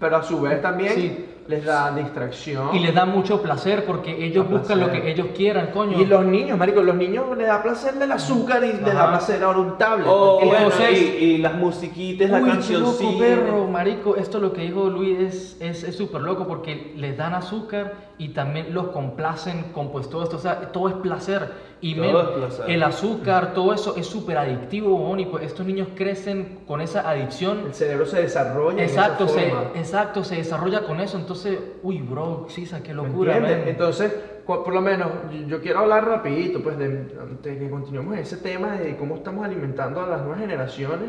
Pero 0.00 0.16
a 0.16 0.22
su 0.22 0.40
vez 0.40 0.60
también 0.60 0.92
Sí. 0.92 1.26
Les 1.46 1.64
da 1.64 1.90
distracción. 1.94 2.74
Y 2.74 2.78
les 2.78 2.94
da 2.94 3.04
mucho 3.04 3.42
placer 3.42 3.84
porque 3.84 4.24
ellos 4.24 4.48
Da 4.50 4.56
buscan 4.58 4.80
lo 4.80 4.86
placer. 4.86 5.02
que 5.02 5.10
ellos 5.12 5.26
quieran, 5.36 5.66
coño. 5.72 6.00
Y 6.00 6.06
los 6.06 6.24
niños, 6.24 6.56
marico, 6.58 6.80
los 6.82 6.94
niños 6.96 7.26
les 7.36 7.46
da 7.46 7.62
placer 7.62 7.94
el 8.00 8.10
azúcar 8.12 8.64
y 8.64 8.68
les 8.72 8.84
da 8.84 8.92
Ajá. 9.04 9.10
placer 9.10 9.42
ahora 9.44 9.58
un 9.58 9.76
tablet. 9.78 10.06
O 10.08 10.40
¿me 10.40 10.46
bueno, 10.46 10.64
Entonces- 10.66 10.98
y, 11.20 11.24
y 11.24 11.38
las 11.38 11.54
musiquitas, 11.54 12.30
la 12.30 12.40
cancioncita. 12.40 13.04
loco, 13.10 13.18
perro, 13.18 13.66
marico, 13.68 14.16
esto 14.16 14.40
lo 14.40 14.52
que 14.52 14.62
dijo 14.62 14.88
Luis 14.88 15.18
es 15.20 15.56
es 15.60 15.84
es 15.84 15.96
súper 15.96 16.20
loco 16.22 16.46
porque 16.46 16.92
les 16.96 17.16
dan 17.16 17.34
azúcar 17.34 17.94
y 18.18 18.28
también 18.28 18.72
los 18.72 18.88
complacen 18.88 19.64
con 19.72 19.90
pues 19.90 20.08
todo 20.08 20.22
esto, 20.22 20.36
o 20.36 20.40
sea, 20.40 20.72
todo 20.72 20.88
es 20.88 20.94
placer 20.94 21.74
y 21.80 21.94
Todo 21.96 22.06
men, 22.06 22.16
es 22.16 22.28
placer. 22.54 22.70
el 22.70 22.82
azúcar, 22.82 23.52
todo 23.54 23.74
eso 23.74 23.94
es 23.96 24.06
súper 24.06 24.38
adictivo, 24.38 25.14
y 25.18 25.26
pues 25.26 25.44
estos 25.44 25.66
niños 25.66 25.88
crecen 25.94 26.60
con 26.66 26.80
esa 26.80 27.08
adicción. 27.08 27.64
El 27.66 27.74
cerebro 27.74 28.06
se 28.06 28.22
desarrolla. 28.22 28.78
en 28.82 28.88
Exacto, 28.88 29.24
esa 29.24 29.34
se, 29.34 29.50
forma. 29.50 29.70
exacto, 29.74 30.24
se 30.24 30.36
desarrolla 30.36 30.80
con 30.86 31.00
eso, 31.00 31.18
entonces, 31.18 31.33
uy, 31.82 32.00
bro, 32.02 32.46
sí, 32.48 32.66
qué 32.82 32.88
¿Me 32.88 32.94
locura, 32.94 33.36
entiendes? 33.36 33.58
men. 33.66 33.68
Entonces, 33.68 34.12
por 34.46 34.72
lo 34.72 34.80
menos, 34.80 35.08
yo- 35.46 35.60
quiero 35.60 35.80
hablar 35.80 36.06
rapidito, 36.06 36.62
pues, 36.62 36.76
de, 36.78 36.86
antes 37.20 37.42
de 37.54 37.58
que 37.58 37.70
continuemos 37.70 38.16
ese 38.18 38.36
tema 38.38 38.76
de 38.76 38.96
cómo 38.96 39.16
estamos 39.16 39.44
alimentando 39.44 40.00
a 40.00 40.06
las 40.06 40.20
nuevas 40.20 40.40
generaciones 40.40 41.08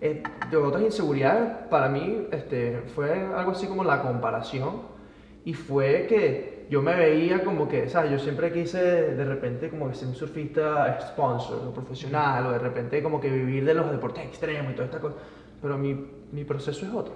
eh, 0.00 0.22
de 0.50 0.56
otras 0.56 0.82
inseguridades. 0.82 1.48
Para 1.70 1.88
mí, 1.88 2.26
este, 2.30 2.82
fue 2.94 3.10
algo 3.34 3.52
así 3.52 3.66
como 3.66 3.84
la 3.84 4.02
comparación 4.02 4.82
y 5.44 5.54
fue 5.54 6.06
que 6.08 6.66
yo 6.70 6.80
me 6.82 6.94
veía 6.96 7.44
como 7.44 7.68
que, 7.68 7.88
¿sabes? 7.88 8.10
Yo 8.10 8.18
siempre 8.18 8.50
quise 8.52 8.78
de 8.82 9.24
repente 9.24 9.68
como 9.68 9.88
que 9.88 9.94
ser 9.94 10.08
un 10.08 10.14
surfista 10.14 10.98
sponsor 11.00 11.68
o 11.68 11.72
profesional 11.72 12.46
o 12.46 12.52
de 12.52 12.58
repente 12.58 13.02
como 13.02 13.20
que 13.20 13.30
vivir 13.30 13.64
de 13.64 13.74
los 13.74 13.90
deportes 13.90 14.24
extremos 14.24 14.72
y 14.72 14.74
toda 14.74 14.86
esta 14.86 14.98
cosa, 15.00 15.16
pero 15.60 15.76
mi, 15.78 15.94
mi 16.32 16.44
proceso 16.44 16.86
es 16.86 16.92
otro. 16.92 17.14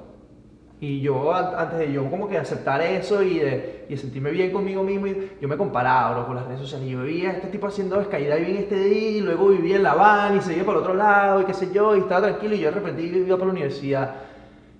Y 0.81 1.01
yo, 1.01 1.35
an- 1.35 1.55
antes 1.57 1.79
de 1.81 1.93
yo 1.93 2.09
como 2.09 2.29
que 2.29 2.39
aceptar 2.39 2.81
eso 2.83 3.21
y 3.23 3.41
de, 3.41 3.87
y 3.89 3.97
sentirme 3.97 4.31
bien 4.31 4.53
conmigo 4.53 4.83
mismo, 4.85 5.09
y 5.09 5.33
yo 5.41 5.49
me 5.49 5.57
comparaba 5.57 6.13
bro, 6.13 6.27
con 6.27 6.37
las 6.37 6.47
redes 6.47 6.61
sociales. 6.61 6.89
Yo 6.89 7.01
veía 7.03 7.31
a 7.31 7.33
este 7.33 7.49
tipo 7.49 7.67
haciendo 7.67 8.01
skydiving 8.05 8.57
este 8.59 8.77
día, 8.77 9.11
y 9.19 9.21
luego 9.21 9.49
vivía 9.49 9.77
en 9.77 9.83
La 9.83 9.93
Habana 9.93 10.37
y 10.37 10.41
se 10.41 10.55
iba 10.55 10.65
para 10.65 10.79
otro 10.79 10.95
lado, 10.95 11.41
y 11.43 11.45
qué 11.47 11.55
sé 11.55 11.73
yo, 11.73 11.97
y 11.97 12.01
estaba 12.01 12.29
tranquilo, 12.29 12.55
y 12.55 12.61
yo 12.61 12.69
de 12.69 12.75
repente 12.77 13.03
iba 13.03 13.37
para 13.37 13.47
la 13.47 13.53
universidad. 13.53 14.15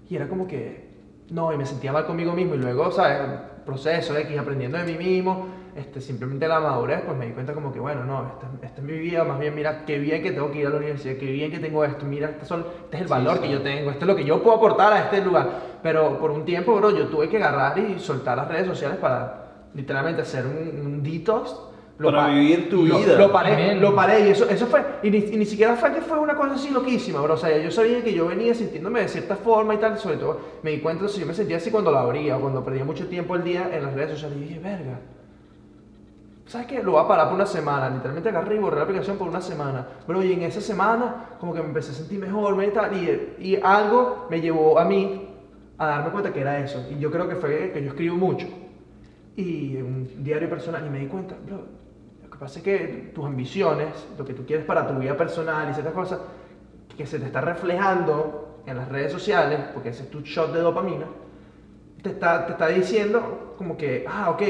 Y 0.09 0.15
era 0.15 0.29
como 0.29 0.47
que, 0.47 0.87
no, 1.31 1.53
y 1.53 1.57
me 1.57 1.67
sentía 1.67 1.93
mal 1.93 2.07
conmigo 2.07 2.33
mismo, 2.33 2.55
y 2.55 2.59
luego, 2.59 2.93
¿sabes? 2.93 3.19
Proceso 3.67 4.17
X, 4.17 4.39
aprendiendo 4.39 4.79
de 4.79 4.85
mí 4.85 4.95
mismo, 4.95 5.47
este, 5.79 6.01
simplemente 6.01 6.47
la 6.49 6.61
madurez, 6.61 7.03
pues 7.07 7.17
me 7.17 7.27
di 7.27 7.33
cuenta 7.33 7.53
como 7.55 7.73
que, 7.73 7.79
bueno, 7.81 8.05
no, 8.05 8.27
esta, 8.27 8.49
esta 8.67 8.81
es 8.81 8.87
mi 8.87 8.99
vida, 8.99 9.25
más 9.25 9.39
bien, 9.39 9.55
mira, 9.55 9.85
qué 9.87 9.99
bien 9.99 10.23
que 10.23 10.33
tengo 10.33 10.51
que 10.51 10.59
ir 10.59 10.67
a 10.67 10.71
la 10.71 10.77
universidad, 10.79 11.17
qué 11.17 11.27
bien 11.31 11.51
que 11.51 11.59
tengo 11.59 11.85
esto, 11.85 12.05
mira, 12.05 12.31
este, 12.31 12.45
son, 12.45 12.67
este 12.85 12.97
es 12.97 13.03
el 13.03 13.09
Sí, 13.09 13.13
valor 13.13 13.37
sí. 13.37 13.43
que 13.43 13.51
yo 13.51 13.63
tengo, 13.63 13.91
esto 13.91 14.05
es 14.05 14.09
lo 14.09 14.17
que 14.17 14.25
yo 14.25 14.43
puedo 14.43 14.57
aportar 14.57 14.93
a 14.93 14.99
este 15.01 15.21
lugar. 15.25 15.49
Pero 15.83 16.19
por 16.19 16.31
un 16.33 16.45
tiempo, 16.45 16.75
bro, 16.75 16.91
yo 16.91 17.07
tuve 17.07 17.29
que 17.29 17.37
agarrar 17.37 17.79
y 17.79 17.99
soltar 17.99 18.37
las 18.37 18.49
redes 18.49 18.67
sociales 18.67 18.99
para 18.99 19.45
literalmente 19.75 20.23
hacer 20.23 20.45
un, 20.47 20.85
un 20.87 21.03
detox. 21.03 21.55
Para 22.03 22.27
pa- 22.27 22.29
vivir 22.29 22.71
tu 22.71 22.85
lo- 22.87 22.99
vida. 22.99 23.19
Lo 23.19 23.33
paré, 23.33 23.53
Amén. 23.55 23.81
lo 23.81 23.93
paré 23.95 24.27
y 24.27 24.31
eso, 24.31 24.49
eso 24.49 24.67
fue, 24.69 24.85
y 25.03 25.11
ni, 25.11 25.19
y 25.19 25.37
ni 25.37 25.45
siquiera 25.45 25.75
fue 25.75 25.93
que 25.93 26.01
fue 26.01 26.17
una 26.19 26.37
cosa 26.37 26.55
así 26.55 26.71
loquísima, 26.71 27.21
bro. 27.21 27.35
O 27.35 27.37
sea, 27.37 27.57
yo 27.59 27.71
sabía 27.73 28.03
que 28.05 28.13
yo 28.15 28.27
venía 28.29 28.55
sintiéndome 28.55 29.01
de 29.01 29.09
cierta 29.09 29.35
forma 29.37 29.75
y 29.75 29.79
tal, 29.79 29.99
sobre 29.99 30.17
todo 30.17 30.41
me 30.63 30.71
di 30.71 30.79
cuenta, 30.79 31.09
si 31.09 31.21
yo 31.21 31.27
me 31.27 31.35
sentía 31.35 31.57
así 31.57 31.71
cuando 31.73 31.91
la 31.91 32.01
abría 32.03 32.37
o 32.37 32.41
cuando 32.41 32.65
perdía 32.65 32.85
mucho 32.85 33.09
tiempo 33.09 33.35
al 33.35 33.43
día 33.43 33.69
en 33.73 33.83
las 33.85 33.95
redes 33.95 34.13
sociales 34.13 34.37
y 34.39 34.41
dije, 34.43 34.59
verga. 34.61 35.01
¿Sabes 36.49 36.67
qué? 36.67 36.83
Lo 36.83 36.93
voy 36.93 37.05
a 37.05 37.07
parar 37.07 37.27
por 37.27 37.35
una 37.35 37.45
semana. 37.45 37.91
Literalmente 37.91 38.31
agarré 38.31 38.57
y 38.57 38.59
borré 38.59 38.79
la 38.79 38.85
aplicación 38.85 39.19
por 39.19 39.29
una 39.29 39.43
semana. 39.43 39.87
Bro, 40.07 40.23
y 40.23 40.33
en 40.33 40.43
esa 40.43 40.63
semana 40.63 41.37
como 41.39 41.53
que 41.53 41.61
me 41.61 41.69
empecé 41.69 41.93
a 41.93 41.95
sentir 41.95 42.19
mejor, 42.19 42.57
me 42.57 42.67
tal, 42.69 42.97
y, 42.97 43.35
y 43.39 43.61
algo 43.63 44.27
me 44.31 44.41
llevó 44.41 44.79
a 44.79 44.85
mí 44.87 45.29
a 45.77 45.87
darme 45.87 46.11
cuenta 46.11 46.33
que 46.33 46.41
era 46.41 46.59
eso. 46.59 46.87
Y 46.91 46.99
yo 46.99 47.11
creo 47.11 47.29
que 47.29 47.37
fue 47.37 47.71
que 47.71 47.83
yo 47.83 47.91
escribo 47.91 48.17
mucho. 48.17 48.47
Y 49.37 49.77
un 49.77 50.25
diario 50.25 50.49
personal 50.49 50.87
y 50.87 50.89
me 50.89 51.01
di 51.01 51.07
cuenta, 51.07 51.37
bro, 51.47 51.67
lo 52.25 52.31
que 52.31 52.39
pasa 52.39 52.61
es 52.61 52.65
que 52.65 53.13
tus 53.15 53.27
ambiciones, 53.27 54.09
lo 54.17 54.25
que 54.25 54.33
tú 54.33 54.47
quieres 54.47 54.65
para 54.65 54.87
tu 54.87 54.95
vida 54.99 55.17
personal 55.19 55.71
y 55.71 55.75
ciertas 55.75 55.93
cosas, 55.93 56.19
que 56.97 57.05
se 57.05 57.19
te 57.19 57.27
está 57.27 57.43
reflejando 57.43 58.63
en 58.67 58.79
las 58.79 58.89
redes 58.89 59.13
sociales, 59.13 59.61
porque 59.75 59.91
ese 59.91 60.05
es 60.05 60.11
tu 60.11 60.23
shot 60.23 60.53
de 60.53 60.61
dopamina, 60.61 61.07
te 62.03 62.11
está, 62.11 62.47
te 62.47 62.53
está 62.53 62.69
diciendo 62.69 63.55
como 63.59 63.77
que, 63.77 64.07
ah, 64.09 64.31
ok, 64.31 64.43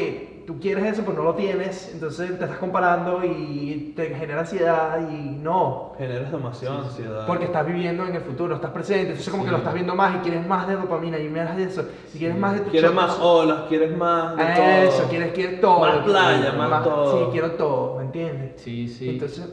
tú 0.49 0.59
quieres 0.59 0.83
eso, 0.87 1.03
pero 1.05 1.19
no 1.19 1.25
lo 1.25 1.35
tienes, 1.35 1.91
entonces 1.93 2.39
te 2.39 2.45
estás 2.45 2.57
comparando 2.57 3.23
y 3.23 3.93
te 3.95 4.15
genera 4.15 4.41
ansiedad 4.41 4.99
y 4.99 5.37
no. 5.43 5.93
Generas 5.99 6.33
demasiada 6.33 6.79
ansiedad. 6.87 7.27
Porque 7.27 7.45
estás 7.45 7.67
viviendo 7.67 8.07
en 8.07 8.15
el 8.15 8.23
futuro, 8.23 8.55
estás 8.55 8.71
presente, 8.71 9.11
entonces 9.11 9.29
como 9.29 9.43
que 9.43 9.51
Sí. 9.51 9.53
lo 9.53 9.59
estás 9.59 9.75
viendo 9.75 9.95
más 9.95 10.15
y 10.17 10.19
quieres 10.21 10.47
más 10.47 10.67
de 10.67 10.77
dopamina 10.77 11.19
y 11.19 11.29
más 11.29 11.55
de 11.55 11.65
eso, 11.65 11.85
y 12.15 12.19
quieres 12.19 12.39
más 12.39 12.55
de 12.55 12.61
tu 12.61 12.71
Quieres 12.71 12.95
más 12.95 13.19
olas, 13.21 13.65
quieres 13.69 13.95
más 13.95 14.39
de 14.39 14.45
todo. 14.45 14.65
Eso, 14.65 15.09
quieres, 15.11 15.33
quieres 15.35 15.61
todo. 15.61 15.81
Más 15.81 15.99
playa, 15.99 16.53
más 16.53 16.83
todo. 16.83 17.27
Sí, 17.27 17.31
quiero 17.31 17.51
todo, 17.51 17.99
¿me 17.99 18.05
entiendes? 18.05 18.53
Sí, 18.63 18.89
sí. 18.89 19.11
Entonces, 19.11 19.53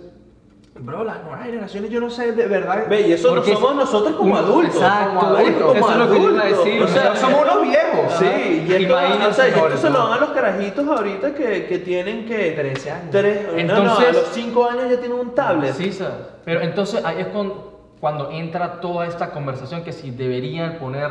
bro, 0.80 1.04
las 1.04 1.24
nuevas 1.24 1.44
generaciones, 1.46 1.90
yo 1.90 2.00
no 2.02 2.10
sé 2.10 2.34
de 2.34 2.48
verdad. 2.48 2.86
Ve, 2.90 3.08
y 3.08 3.14
eso 3.14 3.34
no 3.36 3.44
somos 3.44 3.76
nosotros 3.76 4.16
como 4.18 4.36
adultos. 4.38 4.76
Exacto, 4.76 5.20
como 5.20 5.36
adultos, 5.38 5.76
eso 5.76 5.86
como 5.86 5.92
es 5.92 5.98
lo 5.98 6.10
que 6.12 6.20
yo 6.22 6.30
iba 6.32 6.42
a 6.42 6.46
adultos. 6.46 6.66
decir, 6.66 6.84
O 6.84 6.88
sea, 6.88 7.16
somos 7.16 7.42
unos 7.42 7.62
viejos. 7.62 8.14
Sí, 8.20 8.66
y 8.68 8.74
esto, 8.74 8.96
o 8.96 9.34
sea, 9.34 9.48
esto 9.48 9.78
se 9.78 9.90
lo 9.90 10.00
dan 10.00 10.14
a 10.14 10.18
los 10.18 10.30
carajitos 10.32 10.88
ahorita 10.88 11.34
que, 11.34 11.66
que 11.66 11.80
tienen 11.80 12.26
que... 12.26 12.52
13 12.52 12.92
años. 12.92 13.08
Tres, 13.12 13.42
no, 13.44 13.52
no, 13.52 13.58
a 13.58 13.62
Entonces- 13.62 14.14
los 14.16 14.28
5 14.34 14.66
años 14.70 14.84
ya 14.92 15.00
tienen 15.00 15.18
un 15.20 15.34
tablet. 15.34 15.74
Sí, 15.74 15.92
¿sabes? 15.94 16.14
Pero 16.44 16.62
entonces 16.62 17.04
ahí 17.06 17.22
es 17.22 17.28
con- 17.28 17.54
cuando 18.02 18.30
entra 18.32 18.82
toda 18.82 19.08
esta 19.08 19.32
conversación 19.32 19.84
que 19.84 19.94
si 19.94 20.12
deberían 20.12 20.78
poner 20.78 21.10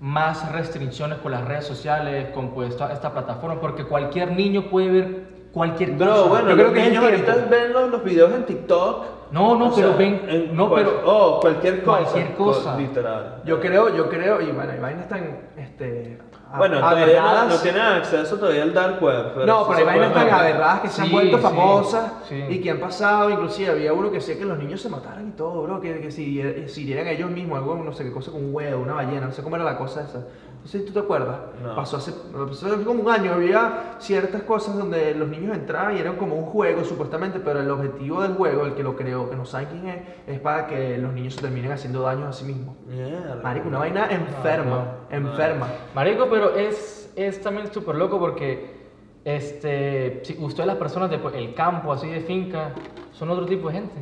más 0.00 0.50
restricciones 0.52 1.18
con 1.18 1.32
las 1.32 1.44
redes 1.44 1.66
sociales, 1.66 2.28
con 2.32 2.50
pues 2.50 2.74
esta 2.74 3.12
plataforma, 3.12 3.60
porque 3.60 3.84
cualquier 3.84 4.30
niño 4.30 4.70
puede 4.70 4.88
ver 4.90 5.37
cualquier 5.52 5.92
Bro, 5.92 6.06
cosa. 6.06 6.28
bueno, 6.28 6.50
Yo 6.50 6.54
creo 6.56 6.72
que 6.72 6.82
niños 6.82 7.04
ahorita 7.04 7.46
ven 7.50 7.72
los, 7.72 7.90
los 7.90 8.04
videos 8.04 8.32
en 8.32 8.44
TikTok. 8.46 9.04
No, 9.30 9.56
no, 9.56 9.74
pero 9.74 9.88
sea, 9.88 9.96
ven, 9.98 10.22
en 10.26 10.56
no, 10.56 10.70
cual- 10.70 10.84
pero 10.86 11.02
Oh, 11.04 11.40
cualquier 11.40 11.82
cosa. 11.82 12.00
Cualquier 12.00 12.34
cosa. 12.34 12.72
Co- 12.72 12.80
Literal. 12.80 13.42
Yo 13.44 13.60
creo, 13.60 13.94
yo 13.94 14.08
creo, 14.08 14.40
y 14.40 14.46
bueno, 14.52 14.72
hay 14.72 14.78
vainas 14.80 15.06
tan, 15.08 15.38
este... 15.56 16.18
Bueno, 16.56 16.78
todavía 16.78 17.20
no, 17.20 17.44
no 17.50 17.56
tienen 17.56 17.82
acceso 17.82 18.38
todavía 18.38 18.62
al 18.62 18.72
dark 18.72 19.02
web. 19.02 19.44
no, 19.44 19.58
sí 19.58 19.64
pero 19.68 19.78
hay 19.80 19.84
vainas 19.84 20.14
tan 20.14 20.30
aberradas 20.30 20.80
que 20.80 20.88
se 20.88 21.02
han 21.02 21.08
Sí, 21.08 21.12
vuelto 21.12 21.36
sí, 21.36 21.42
famosas 21.42 22.12
sí. 22.26 22.42
y 22.48 22.60
que 22.62 22.70
han 22.70 22.78
pasado, 22.80 23.28
inclusive 23.28 23.68
había 23.70 23.92
uno 23.92 24.08
que 24.10 24.14
decía 24.16 24.38
que 24.38 24.46
los 24.46 24.56
niños 24.56 24.80
se 24.80 24.88
mataran 24.88 25.28
y 25.28 25.32
todo, 25.32 25.64
bro, 25.64 25.78
que, 25.78 26.00
que 26.00 26.10
si, 26.10 26.40
si 26.68 26.82
hirieran 26.84 27.06
ellos 27.08 27.30
mismos, 27.30 27.58
algo, 27.58 27.76
no 27.76 27.92
sé 27.92 28.02
qué 28.04 28.12
cosa 28.12 28.30
con 28.30 28.42
un 28.46 28.54
huevo, 28.54 28.80
una 28.80 28.94
ballena, 28.94 29.26
no 29.26 29.32
sé 29.32 29.42
cómo 29.42 29.56
era 29.56 29.64
la 29.66 29.76
cosa 29.76 30.04
esa. 30.04 30.24
No 30.68 30.72
sé 30.72 30.80
si 30.80 30.84
tú 30.84 30.92
te 30.92 30.98
acuerdas. 30.98 31.38
No. 31.62 31.74
Pasó, 31.74 31.96
hace, 31.96 32.12
pasó 32.12 32.66
hace 32.66 32.84
como 32.84 33.02
un 33.02 33.10
año, 33.10 33.32
había 33.32 33.96
ciertas 34.00 34.42
cosas 34.42 34.76
donde 34.76 35.14
los 35.14 35.26
niños 35.26 35.56
entraban 35.56 35.96
y 35.96 35.98
eran 35.98 36.16
como 36.16 36.36
un 36.36 36.44
juego 36.44 36.84
supuestamente, 36.84 37.40
pero 37.40 37.60
el 37.60 37.70
objetivo 37.70 38.20
del 38.20 38.34
juego, 38.34 38.66
el 38.66 38.74
que 38.74 38.82
lo 38.82 38.94
creó, 38.94 39.30
que 39.30 39.36
no 39.36 39.46
saben 39.46 39.68
quién 39.68 39.88
es, 39.88 40.02
es 40.26 40.40
para 40.40 40.66
que 40.66 40.98
los 40.98 41.14
niños 41.14 41.36
se 41.36 41.40
terminen 41.40 41.72
haciendo 41.72 42.02
daños 42.02 42.28
a 42.28 42.32
sí 42.34 42.44
mismos. 42.44 42.76
Mierda. 42.86 43.40
Marico, 43.42 43.66
una 43.66 43.78
vaina 43.78 44.08
enferma, 44.10 44.98
no. 45.10 45.16
enferma. 45.16 45.68
Marico, 45.94 46.26
pero 46.28 46.54
es, 46.54 47.10
es 47.16 47.40
también 47.40 47.72
súper 47.72 47.94
loco 47.94 48.18
porque 48.18 48.76
este, 49.24 50.20
si 50.22 50.36
ustedes 50.38 50.66
las 50.66 50.76
personas 50.76 51.08
del 51.08 51.22
el 51.34 51.54
campo, 51.54 51.94
así 51.94 52.08
de 52.08 52.20
finca, 52.20 52.72
son 53.12 53.30
otro 53.30 53.46
tipo 53.46 53.68
de 53.68 53.74
gente. 53.74 53.94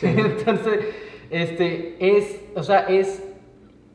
Entonces, 0.00 0.80
este, 1.28 1.96
es, 2.00 2.40
o 2.54 2.62
sea, 2.62 2.86
es, 2.88 3.22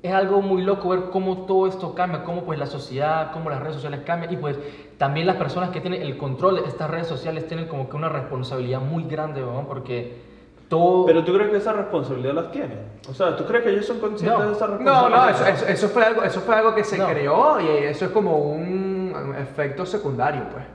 es 0.04 0.12
algo 0.14 0.42
muy 0.42 0.64
loco 0.64 0.90
ver 0.90 1.10
cómo 1.12 1.46
todo 1.46 1.68
esto 1.68 1.94
cambia, 1.94 2.24
cómo 2.24 2.44
pues 2.44 2.58
la 2.58 2.66
sociedad, 2.66 3.32
cómo 3.34 3.50
las 3.50 3.60
redes 3.60 3.76
sociales 3.76 4.02
cambian 4.06 4.34
y 4.34 4.38
pues 4.38 4.58
también 4.98 5.28
las 5.28 5.36
personas 5.36 5.70
que 5.70 5.80
tienen 5.82 6.02
el 6.02 6.18
control 6.18 6.56
de 6.56 6.68
estas 6.68 6.90
redes 6.90 7.08
sociales 7.08 7.48
tienen 7.48 7.68
como 7.68 7.88
que 7.90 7.96
una 7.96 8.10
responsabilidad 8.10 8.82
muy 8.82 9.04
grande, 9.04 9.42
¿no? 9.42 9.66
porque 9.68 10.30
todo... 10.70 11.06
Pero 11.06 11.24
tú 11.24 11.34
crees 11.34 11.52
que 11.52 11.58
esa 11.58 11.74
responsabilidad 11.74 12.34
las 12.34 12.52
tienen. 12.52 12.80
O 13.10 13.14
sea, 13.14 13.36
¿tú 13.36 13.46
crees 13.46 13.64
que 13.64 13.70
ellos 13.72 13.86
son 13.86 14.00
conscientes 14.00 14.40
No. 14.40 14.46
de 14.48 14.54
esa 14.54 14.68
No, 14.68 14.78
responsabilidad? 14.78 15.24
no, 15.24 15.30
eso, 15.30 15.46
eso, 15.46 15.66
eso 15.68 15.90
fue 15.90 16.04
algo, 16.04 16.24
eso 16.24 16.40
fue 16.42 16.56
algo 16.56 16.74
que 16.74 16.84
se 16.84 16.98
No. 16.98 17.08
creó 17.08 17.60
y 17.60 17.68
eso 17.86 18.06
es 18.06 18.12
como 18.12 18.38
un 18.38 19.36
efecto 19.38 19.86
secundario, 19.86 20.44
pues. 20.52 20.66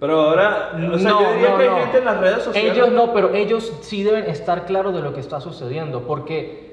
Pero 0.00 0.20
ahora, 0.20 0.70
o 0.92 0.98
sea, 0.98 1.10
No, 1.10 1.20
yo 1.22 1.32
diría 1.34 1.50
no, 1.50 1.56
que 1.58 1.62
hay 1.64 1.70
no. 1.70 1.76
gente 1.78 1.98
en 1.98 2.04
las 2.04 2.20
redes 2.20 2.42
sociales. 2.44 2.72
Ellos 2.72 2.92
no, 2.92 3.12
pero 3.12 3.34
ellos 3.34 3.72
sí 3.82 4.02
deben 4.04 4.24
estar 4.30 4.64
claros 4.64 4.94
de 4.94 5.02
lo 5.02 5.12
que 5.12 5.20
está 5.20 5.40
sucediendo, 5.40 6.02
porque 6.02 6.67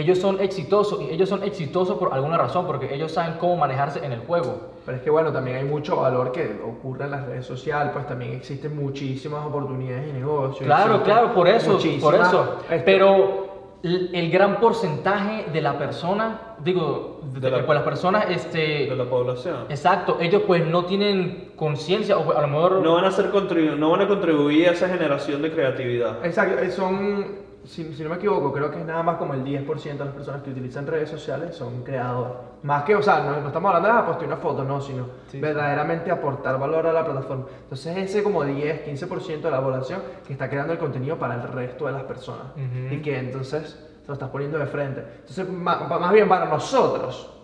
ellos 0.00 0.18
son 0.18 0.40
exitosos 0.40 1.00
y 1.02 1.10
ellos 1.10 1.28
son 1.28 1.42
exitosos 1.42 1.96
por 1.98 2.12
alguna 2.12 2.36
razón, 2.38 2.66
porque 2.66 2.94
ellos 2.94 3.12
saben 3.12 3.34
cómo 3.38 3.56
manejarse 3.56 4.04
en 4.04 4.12
el 4.12 4.20
juego. 4.20 4.68
Pero 4.84 4.96
es 4.98 5.02
que 5.02 5.10
bueno, 5.10 5.32
también 5.32 5.56
hay 5.58 5.64
mucho 5.64 5.96
valor 5.96 6.32
que 6.32 6.60
ocurre 6.64 7.04
en 7.04 7.10
las 7.10 7.26
redes 7.26 7.44
sociales, 7.46 7.90
pues 7.92 8.06
también 8.06 8.32
existen 8.32 8.74
muchísimas 8.76 9.44
oportunidades 9.46 10.06
de 10.06 10.12
negocio. 10.14 10.64
Claro, 10.66 11.02
claro, 11.02 11.34
por 11.34 11.46
eso, 11.48 11.66
por 11.72 11.74
muchísimas- 11.74 12.28
eso. 12.28 12.56
este, 12.70 12.78
Pero 12.80 13.48
el, 13.82 14.30
gran 14.30 14.58
porcentaje 14.58 15.46
de 15.52 15.60
la 15.60 15.78
persona, 15.78 16.40
digo, 16.64 17.20
de, 17.32 17.40
De 17.40 17.50
la- 17.50 17.64
pues 17.66 17.76
las 17.76 17.84
personas, 17.84 18.26
este, 18.28 18.86
de 18.88 18.96
la 18.96 19.04
población. 19.04 19.66
exacto, 19.68 20.16
ellos 20.20 20.42
pues 20.46 20.66
no 20.66 20.84
tienen 20.84 21.52
conciencia 21.54 22.18
o 22.18 22.36
a 22.36 22.40
lo 22.40 22.48
mejor 22.48 22.72
No 22.82 22.94
van 22.94 23.04
a 23.04 23.10
ser 23.12 23.30
contribu- 23.30 23.76
no 23.76 23.90
van 23.90 24.00
a 24.02 24.08
contribuir 24.08 24.68
a 24.68 24.72
esa 24.72 24.88
generación 24.88 25.42
de 25.42 25.52
creatividad. 25.52 26.24
Exacto, 26.26 26.58
eh, 26.62 26.70
son, 26.70 27.26
si, 27.64 27.92
si 27.94 28.02
no 28.02 28.08
me 28.10 28.16
equivoco, 28.16 28.52
creo 28.52 28.70
que 28.70 28.78
es 28.80 28.86
nada 28.86 29.02
más 29.02 29.16
como 29.16 29.34
el 29.34 29.44
10% 29.44 29.98
de 29.98 30.04
las 30.06 30.14
personas 30.14 30.42
que 30.42 30.50
utilizan 30.50 30.86
redes 30.86 31.10
sociales 31.10 31.54
son 31.54 31.82
creadores. 31.82 32.32
Más 32.62 32.82
que, 32.84 32.96
o 32.96 33.02
sea, 33.02 33.20
no, 33.20 33.40
no 33.40 33.46
estamos 33.48 33.74
hablando 33.74 33.98
de 34.00 34.06
postar 34.08 34.26
una 34.26 34.36
foto, 34.36 34.64
no, 34.64 34.80
sino 34.80 35.06
Sí. 35.28 35.38
verdaderamente 35.40 36.10
aportar 36.10 36.58
valor 36.58 36.86
a 36.86 36.92
la 36.92 37.04
plataforma. 37.04 37.44
Entonces 37.62 37.96
ese 37.98 38.22
como 38.22 38.42
10, 38.44 38.82
15% 38.86 39.42
de 39.42 39.50
la 39.50 39.62
población 39.62 40.00
que 40.26 40.32
está 40.32 40.48
creando 40.48 40.72
el 40.72 40.78
contenido 40.78 41.18
para 41.18 41.34
el 41.34 41.42
resto 41.42 41.86
de 41.86 41.92
las 41.92 42.02
personas. 42.04 42.44
Ujú. 42.56 42.94
Y 42.94 43.02
que 43.02 43.18
entonces 43.18 43.84
se 44.02 44.06
lo 44.08 44.14
estás 44.14 44.30
poniendo 44.30 44.58
de 44.58 44.66
frente. 44.66 45.04
Entonces, 45.20 45.46
pa- 45.64 45.98
más 45.98 46.12
bien 46.12 46.28
para 46.28 46.46
nosotros, 46.46 47.34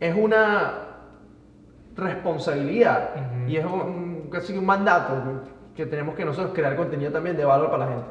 es 0.00 0.16
una 0.16 0.72
responsabilidad 1.96 3.10
Ujú. 3.14 3.50
y 3.50 3.56
es 3.56 3.64
un, 3.64 4.28
casi 4.30 4.56
un 4.56 4.66
mandato 4.66 5.14
que 5.74 5.86
tenemos 5.86 6.14
que 6.14 6.24
nosotros 6.24 6.52
crear 6.54 6.76
contenido 6.76 7.12
también 7.12 7.36
de 7.36 7.44
valor 7.44 7.70
para 7.70 7.84
la 7.86 7.92
gente. 7.92 8.06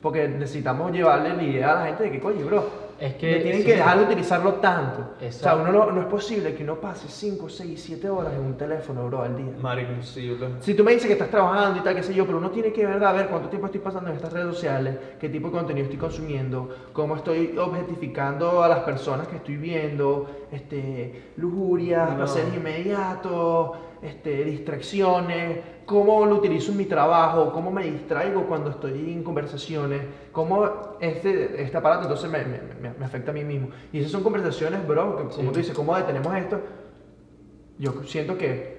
Porque 0.00 0.28
necesitamos 0.28 0.92
llevarle 0.92 1.34
la 1.34 1.42
idea 1.42 1.72
a 1.72 1.80
la 1.80 1.86
gente 1.86 2.04
de 2.04 2.10
que, 2.12 2.20
coño, 2.20 2.44
bro, 2.46 2.86
Es 2.98 3.14
que- 3.16 3.30
me 3.30 3.40
tienen 3.40 3.60
sí. 3.60 3.66
que 3.66 3.74
dejar 3.74 3.98
de 3.98 4.04
utilizarlo 4.04 4.54
tanto. 4.54 5.00
O 5.00 5.18
sea, 5.18 5.26
Exacto. 5.28 5.60
uno 5.62 5.72
no, 5.72 5.90
no 5.92 6.00
es 6.00 6.06
posible 6.06 6.54
que 6.54 6.62
uno 6.64 6.76
pase 6.76 7.08
5, 7.08 7.48
6, 7.48 7.82
7 7.82 8.08
horas 8.08 8.32
en 8.34 8.40
un 8.40 8.56
teléfono, 8.56 9.06
bro, 9.06 9.22
al 9.22 9.36
día. 9.36 9.52
Marico, 9.60 9.92
imposible. 9.92 10.46
Si 10.60 10.72
tú 10.74 10.82
me 10.84 10.92
dices 10.92 11.06
que 11.06 11.12
estás 11.14 11.28
trabajando 11.30 11.78
y 11.80 11.82
tal, 11.82 11.94
qué 11.94 12.02
sé 12.02 12.14
yo, 12.14 12.24
pero 12.24 12.38
uno 12.38 12.50
tiene 12.50 12.72
que 12.72 12.86
ver, 12.86 13.02
a 13.04 13.12
ver 13.12 13.26
cuánto 13.28 13.48
tiempo 13.48 13.66
estoy 13.66 13.80
pasando 13.82 14.08
en 14.10 14.16
estas 14.16 14.32
redes 14.32 14.46
sociales, 14.54 14.96
qué 15.20 15.28
tipo 15.28 15.48
de 15.48 15.52
contenido 15.54 15.84
estoy 15.84 15.98
consumiendo, 15.98 16.68
cómo 16.94 17.16
estoy 17.16 17.54
objetificando 17.58 18.62
a 18.62 18.68
las 18.68 18.78
personas 18.80 19.28
que 19.28 19.36
estoy 19.36 19.56
viendo, 19.56 20.30
este, 20.52 21.32
lujurias, 21.36 22.10
No. 22.10 22.16
placeres 22.16 22.54
inmediatos, 22.54 23.70
este, 24.02 24.44
distracciones, 24.44 25.58
cómo 25.86 26.26
lo 26.26 26.36
utilizo 26.36 26.72
en 26.72 26.78
mi 26.78 26.84
trabajo, 26.86 27.52
cómo 27.52 27.70
me 27.70 27.84
distraigo 27.84 28.42
cuando 28.46 28.70
estoy 28.70 29.12
en 29.12 29.22
conversaciones, 29.22 30.02
cómo 30.32 30.96
este, 31.00 31.62
este 31.62 31.76
aparato 31.76 32.02
entonces 32.02 32.30
me, 32.30 32.44
me- 32.44 32.90
me- 32.98 33.04
afecta 33.04 33.30
a 33.30 33.34
mí 33.34 33.44
mismo. 33.44 33.68
Y 33.92 34.00
esas 34.00 34.12
son 34.12 34.22
conversaciones, 34.22 34.86
bro, 34.86 35.16
que 35.16 35.22
como 35.24 35.32
Sí. 35.34 35.46
tú 35.52 35.58
dices, 35.58 35.74
¿cómo 35.74 35.96
detenemos 35.96 36.34
esto? 36.36 36.60
Yo 37.78 37.92
siento 38.04 38.36
que 38.38 38.76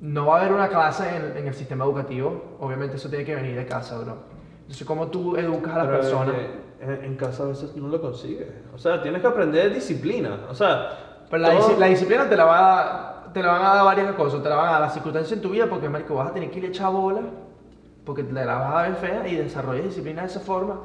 no 0.00 0.26
va 0.26 0.38
a 0.38 0.40
haber 0.42 0.52
una 0.54 0.68
clase 0.68 1.04
en, 1.16 1.36
en 1.36 1.48
el 1.48 1.54
sistema 1.54 1.84
educativo. 1.84 2.56
Obviamente 2.60 2.96
eso 2.96 3.08
tiene 3.08 3.24
que 3.24 3.34
venir 3.34 3.56
de 3.56 3.66
casa, 3.66 3.98
bro. 3.98 4.16
Entonces, 4.60 4.86
¿cómo 4.86 5.08
tú 5.08 5.36
educas 5.36 5.74
a 5.74 5.78
las 5.78 5.88
personas? 5.88 6.34
eh, 6.36 6.50
En, 6.80 7.04
en 7.04 7.16
casa 7.16 7.42
a 7.42 7.46
veces 7.46 7.74
no 7.74 7.88
lo 7.88 8.00
consigues. 8.00 8.46
O 8.72 8.78
sea, 8.78 9.02
tienes 9.02 9.20
que 9.20 9.26
aprender 9.26 9.74
disciplina. 9.74 10.46
O 10.48 10.54
sea, 10.54 11.24
Pero 11.28 11.42
la, 11.42 11.58
todo- 11.58 11.76
la 11.76 11.86
disciplina 11.86 12.28
te 12.28 12.36
la, 12.36 12.44
va 12.44 12.80
a, 12.80 13.17
te 13.40 13.46
la 13.46 13.52
van 13.52 13.62
a 13.62 13.74
dar 13.74 13.84
varias 13.84 14.12
cosas. 14.12 14.42
Te 14.42 14.48
la 14.48 14.56
van 14.56 14.68
a 14.68 14.72
dar 14.72 14.80
las 14.82 14.92
circunstancias 14.94 15.32
en 15.32 15.42
tu 15.42 15.50
vida 15.50 15.66
porque, 15.68 15.88
marico, 15.88 16.14
vas 16.14 16.30
a 16.30 16.34
tener 16.34 16.50
que 16.50 16.58
ir 16.58 16.64
a 16.66 16.68
echar 16.68 16.92
bola 16.92 17.22
porque 18.04 18.22
te 18.22 18.32
la 18.32 18.46
vas 18.46 18.74
a 18.74 18.82
ver 18.82 18.94
fea 18.94 19.28
y 19.28 19.36
desarrollas 19.36 19.84
disciplina 19.84 20.22
de 20.22 20.28
esa 20.28 20.40
forma. 20.40 20.80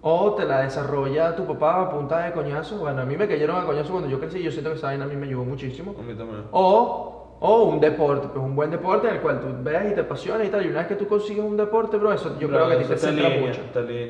O 0.00 0.34
te 0.34 0.44
la 0.44 0.62
desarrolla 0.62 1.36
tu 1.36 1.44
papá 1.44 1.82
a 1.82 1.90
punta 1.90 2.18
de 2.20 2.32
coñazo. 2.32 2.78
Bueno, 2.78 3.02
a 3.02 3.04
mí 3.04 3.16
me 3.16 3.28
cayeron 3.28 3.56
a 3.56 3.64
coñazo 3.64 3.90
cuando 3.90 4.08
yo 4.08 4.18
crecí 4.18 4.42
yo 4.42 4.50
siento 4.50 4.70
que 4.70 4.76
esa 4.76 4.88
vaina 4.88 5.04
a 5.04 5.08
mí 5.08 5.16
me 5.16 5.26
ayudó 5.26 5.44
muchísimo. 5.44 5.94
A 5.98 6.02
mí 6.02 6.14
también. 6.14 6.44
O, 6.50 7.36
o 7.40 7.62
un 7.64 7.80
deporte, 7.80 8.28
pues 8.32 8.44
un 8.44 8.54
buen 8.54 8.70
deporte 8.70 9.08
en 9.08 9.16
el 9.16 9.20
cual 9.20 9.40
tú 9.40 9.46
veas 9.62 9.90
y 9.90 9.94
te 9.94 10.00
apasiona 10.00 10.44
y 10.44 10.48
tal. 10.48 10.64
Y 10.64 10.68
una 10.68 10.78
vez 10.78 10.88
que 10.88 10.94
tú 10.94 11.06
consigues 11.06 11.44
un 11.44 11.56
deporte, 11.56 11.96
bro, 11.96 12.12
eso 12.12 12.36
yo 12.38 12.48
Bro, 12.48 12.56
creo 12.56 12.68
que 12.68 12.74
a 12.74 12.78
ti 12.78 12.84
te 12.84 12.96
centra 12.96 13.28
mucho. 13.28 13.60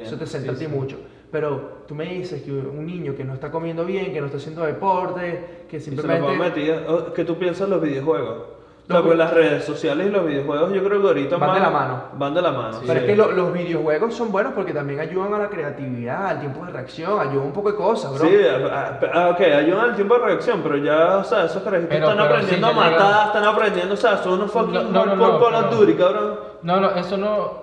Eso 0.02 0.16
te 0.16 0.26
centra 0.26 0.52
a 0.52 0.56
ti 0.56 0.66
mucho. 0.68 0.96
Pero 1.32 1.84
tú 1.88 1.94
me 1.94 2.04
dices 2.04 2.42
que 2.42 2.52
un 2.52 2.84
niño 2.86 3.14
que 3.16 3.24
no 3.24 3.32
está 3.34 3.50
comiendo 3.50 3.84
bien, 3.86 4.12
que 4.12 4.20
no 4.20 4.26
está 4.26 4.36
haciendo 4.38 4.62
deporte, 4.64 5.64
que 5.68 5.78
Y 5.78 5.80
se 5.80 5.90
lo 5.92 6.02
simplemente... 6.02 6.36
meter. 6.38 6.86
Oh, 6.88 7.12
¿Qué 7.12 7.24
tú 7.24 7.38
piensas 7.38 7.68
de 7.68 7.74
los 7.74 7.82
videojuegos? 7.82 8.36
O 8.38 8.84
sea, 8.86 8.96
Los 8.96 9.06
pues 9.06 9.16
las 9.18 9.32
redes 9.32 9.64
sociales 9.64 10.08
y 10.08 10.10
los 10.10 10.26
videojuegos 10.26 10.72
yo 10.74 10.82
creo 10.84 11.00
que 11.00 11.06
ahorita 11.06 11.36
Van 11.38 11.54
de 11.54 11.60
más- 11.60 11.72
la 11.72 11.78
mano. 11.78 12.02
Van 12.18 12.34
de 12.34 12.42
la 12.42 12.50
mano. 12.52 12.78
Pero 12.80 12.92
sí. 12.92 12.98
es 12.98 13.04
que 13.04 13.16
lo- 13.16 13.30
los 13.32 13.52
videojuegos 13.52 14.12
son 14.12 14.30
buenos 14.32 14.52
porque 14.54 14.74
también 14.74 14.98
ayudan 15.00 15.32
a 15.34 15.38
la 15.38 15.48
creatividad, 15.48 16.26
al 16.26 16.40
tiempo 16.40 16.66
de 16.66 16.72
reacción, 16.72 17.18
ayudan 17.18 17.46
un 17.46 17.52
poco 17.52 17.70
de 17.70 17.76
cosas, 17.78 18.12
bro. 18.18 18.28
Sí, 18.28 18.36
ah, 18.70 19.00
ah, 19.14 19.28
ok, 19.32 19.40
ayudan 19.40 19.90
al 19.90 19.94
tiempo 19.96 20.18
de 20.18 20.24
reacción, 20.26 20.60
pero 20.62 20.76
ya, 20.78 21.16
o 21.18 21.24
sea, 21.24 21.44
esos 21.44 21.62
carajitos 21.62 21.94
Pero- 21.94 22.10
están 22.10 22.18
pero 22.26 22.34
aprendiendo 22.34 22.66
sí, 22.66 22.72
a 22.72 22.76
matar, 22.76 23.26
están 23.28 23.44
aprendiendo, 23.44 23.94
o 23.94 23.96
sea, 23.96 24.16
son 24.18 24.32
unos 24.34 24.50
fucking 24.50 24.74
No, 24.74 24.82
no, 24.82 25.06
no, 25.06 25.16
no, 25.16 25.40
Call 25.40 25.54
of 25.54 25.64
pero- 25.70 25.76
Duty, 25.80 25.94
cabrón. 25.94 26.34
No, 26.62 26.80
no, 26.80 26.90
eso 26.90 27.16
no. 27.16 27.61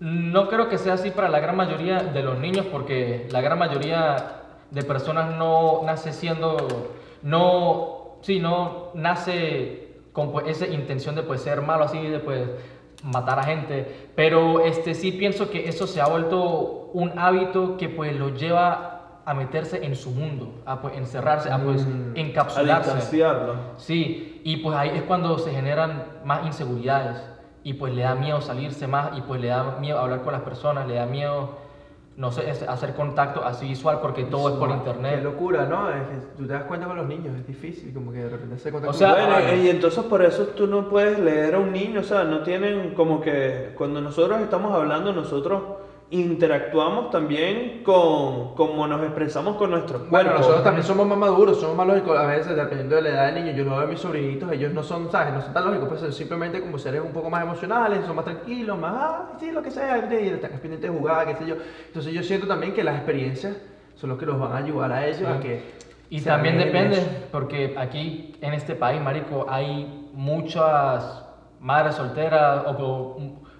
No 0.00 0.48
creo 0.48 0.68
que 0.68 0.78
sea 0.78 0.94
así 0.94 1.10
para 1.10 1.28
la 1.28 1.40
gran 1.40 1.56
mayoría 1.56 2.00
de 2.00 2.22
los 2.22 2.38
niños, 2.38 2.66
porque 2.70 3.26
la 3.30 3.40
gran 3.40 3.58
mayoría 3.58 4.16
de 4.70 4.82
personas 4.82 5.34
no 5.36 5.82
nace 5.84 6.12
siendo. 6.12 6.56
No. 7.22 8.18
Sí, 8.20 8.40
no 8.40 8.88
nace 8.94 10.00
con 10.12 10.32
pues, 10.32 10.46
esa 10.48 10.66
intención 10.66 11.14
de 11.14 11.22
pues, 11.22 11.42
ser 11.42 11.62
malo, 11.62 11.84
así, 11.84 12.00
de 12.00 12.18
pues, 12.18 12.42
matar 13.04 13.38
a 13.38 13.44
gente. 13.44 14.08
Pero 14.14 14.60
este, 14.64 14.94
sí 14.94 15.12
pienso 15.12 15.50
que 15.50 15.68
eso 15.68 15.86
se 15.86 16.00
ha 16.00 16.06
vuelto 16.08 16.90
un 16.92 17.18
hábito 17.18 17.76
que 17.76 17.88
pues 17.88 18.14
lo 18.16 18.30
lleva 18.30 19.20
a 19.24 19.34
meterse 19.34 19.84
en 19.84 19.96
su 19.96 20.10
mundo, 20.10 20.62
a 20.66 20.80
pues, 20.80 20.96
encerrarse, 20.96 21.50
a 21.50 21.58
pues, 21.58 21.84
Mm. 21.86 22.14
A 22.16 22.20
encapsularse. 22.20 22.90
distanciarlo. 22.94 23.54
Sí, 23.76 24.40
y 24.44 24.58
pues 24.58 24.76
ahí 24.76 24.90
es 24.94 25.02
cuando 25.02 25.38
se 25.38 25.50
generan 25.50 26.04
más 26.24 26.46
inseguridades 26.46 27.22
y 27.66 27.74
pues 27.74 27.92
le 27.92 28.02
da 28.02 28.14
miedo 28.14 28.40
salirse 28.40 28.86
más 28.86 29.18
y 29.18 29.22
pues 29.22 29.40
le 29.40 29.48
da 29.48 29.76
miedo 29.80 29.98
hablar 29.98 30.22
con 30.22 30.32
las 30.32 30.42
personas, 30.42 30.86
le 30.86 30.94
da 30.94 31.06
miedo, 31.06 31.56
no 32.16 32.30
sé, 32.30 32.48
hacer 32.48 32.94
contacto 32.94 33.44
así 33.44 33.66
visual 33.66 33.98
porque 34.00 34.22
todo 34.22 34.50
es 34.50 34.54
por 34.54 34.68
Qué 34.68 34.74
internet. 34.76 35.20
locura, 35.24 35.66
¿no? 35.66 35.90
Es 35.90 36.02
que 36.06 36.16
tú 36.36 36.46
te 36.46 36.52
das 36.52 36.62
cuenta 36.62 36.86
con 36.86 36.96
los 36.96 37.08
niños, 37.08 37.34
es 37.34 37.44
difícil, 37.44 37.92
como 37.92 38.12
que 38.12 38.18
de 38.18 38.28
repente 38.28 38.56
se 38.58 38.70
contacto 38.70 38.94
O 38.94 38.96
sea, 38.96 39.14
Bueno, 39.14 39.62
y 39.64 39.68
entonces 39.68 40.04
por 40.04 40.22
eso 40.22 40.44
tú 40.56 40.68
no 40.68 40.88
puedes 40.88 41.18
leer 41.18 41.56
a 41.56 41.58
un 41.58 41.72
niño, 41.72 42.02
o 42.02 42.04
sea, 42.04 42.22
no 42.22 42.44
tienen 42.44 42.94
como 42.94 43.20
que 43.20 43.72
cuando 43.76 44.00
nosotros 44.00 44.40
estamos 44.42 44.72
hablando, 44.72 45.12
nosotros 45.12 45.60
interactuamos 46.10 47.10
también 47.10 47.82
con 47.82 48.54
cómo 48.54 48.86
nos 48.86 49.02
expresamos 49.02 49.56
con 49.56 49.72
nuestros 49.72 50.02
cuerpos. 50.02 50.10
Bueno, 50.10 50.38
nosotros 50.38 50.62
también 50.62 50.86
somos 50.86 51.06
más 51.06 51.18
maduros, 51.18 51.60
somos 51.60 51.76
más 51.76 51.86
lógicos 51.86 52.16
a 52.16 52.26
veces, 52.26 52.54
dependiendo 52.54 52.96
de 52.96 53.02
la 53.02 53.08
edad 53.08 53.32
del 53.32 53.44
niño. 53.44 53.56
Yo 53.56 53.64
lo 53.64 53.72
veo 53.72 53.80
a 53.80 53.86
mis 53.86 53.98
sobrinitos, 53.98 54.52
ellos 54.52 54.72
no 54.72 54.82
son, 54.82 55.10
¿sabes? 55.10 55.34
No 55.34 55.42
son 55.42 55.52
tan 55.52 55.64
lógicos, 55.64 55.88
pues 55.88 56.00
son 56.00 56.12
simplemente 56.12 56.60
como 56.60 56.78
seres 56.78 57.02
un 57.04 57.12
poco 57.12 57.28
más 57.28 57.42
emocionales, 57.42 58.04
son 58.06 58.14
más 58.14 58.24
tranquilos, 58.24 58.78
más, 58.78 58.92
ah, 58.94 59.32
sí, 59.40 59.50
lo 59.50 59.62
que 59.62 59.70
sea, 59.70 60.08
y 60.08 60.28
están 60.28 60.50
pendientes 60.52 60.90
de 60.92 60.96
jugar, 60.96 61.26
qué 61.26 61.34
sé 61.36 61.46
yo. 61.46 61.56
Entonces 61.88 62.12
yo 62.12 62.22
siento 62.22 62.46
también 62.46 62.72
que 62.72 62.84
las 62.84 62.96
experiencias 62.96 63.56
son 63.96 64.10
los 64.10 64.18
que 64.18 64.26
los 64.26 64.38
van 64.38 64.52
a 64.52 64.58
ayudar 64.58 64.92
a 64.92 65.06
ellos 65.06 65.28
a 65.28 65.40
que... 65.40 65.86
Y 66.08 66.20
también 66.20 66.56
depende, 66.56 67.04
porque 67.32 67.74
aquí 67.76 68.36
en 68.40 68.52
este 68.52 68.76
país, 68.76 69.00
marico, 69.00 69.46
hay 69.48 70.08
muchas 70.12 71.24
madres 71.60 71.96
solteras 71.96 72.64
o, 72.78 73.16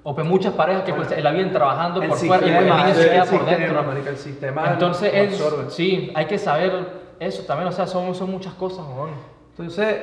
o, 0.08 0.14
pues 0.14 0.24
muchas 0.24 0.54
parejas 0.54 0.84
que 0.84 0.94
pues 0.94 1.20
la 1.20 1.32
viven 1.32 1.50
trabajando 1.50 2.00
El 2.00 2.10
por 2.10 2.18
fuera 2.18 2.46
y 2.46 2.50
el 2.50 2.64
niño 2.64 2.94
se 2.94 3.10
queda 3.10 3.24
por 3.24 3.44
dentro. 3.44 3.92
el 3.92 4.16
sistema 4.16 4.72
Entonces, 4.72 5.10
es, 5.12 5.74
sí, 5.74 6.12
hay 6.14 6.26
que 6.26 6.38
saber 6.38 6.72
eso 7.18 7.42
también, 7.42 7.66
o 7.66 7.72
sea, 7.72 7.88
son, 7.88 8.14
son 8.14 8.30
muchas 8.30 8.54
cosas, 8.54 8.86
weón. 8.86 9.10
Entonces, 9.50 9.96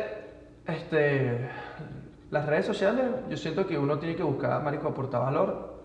este, 0.68 1.50
las 2.32 2.46
redes 2.46 2.66
sociales, 2.66 3.06
yo 3.30 3.38
siento 3.38 3.66
que 3.66 3.78
uno 3.78 3.98
tiene 3.98 4.18
que 4.18 4.24
buscar, 4.24 4.62
marico, 4.62 4.90
aportar 4.90 5.22
valor. 5.22 5.82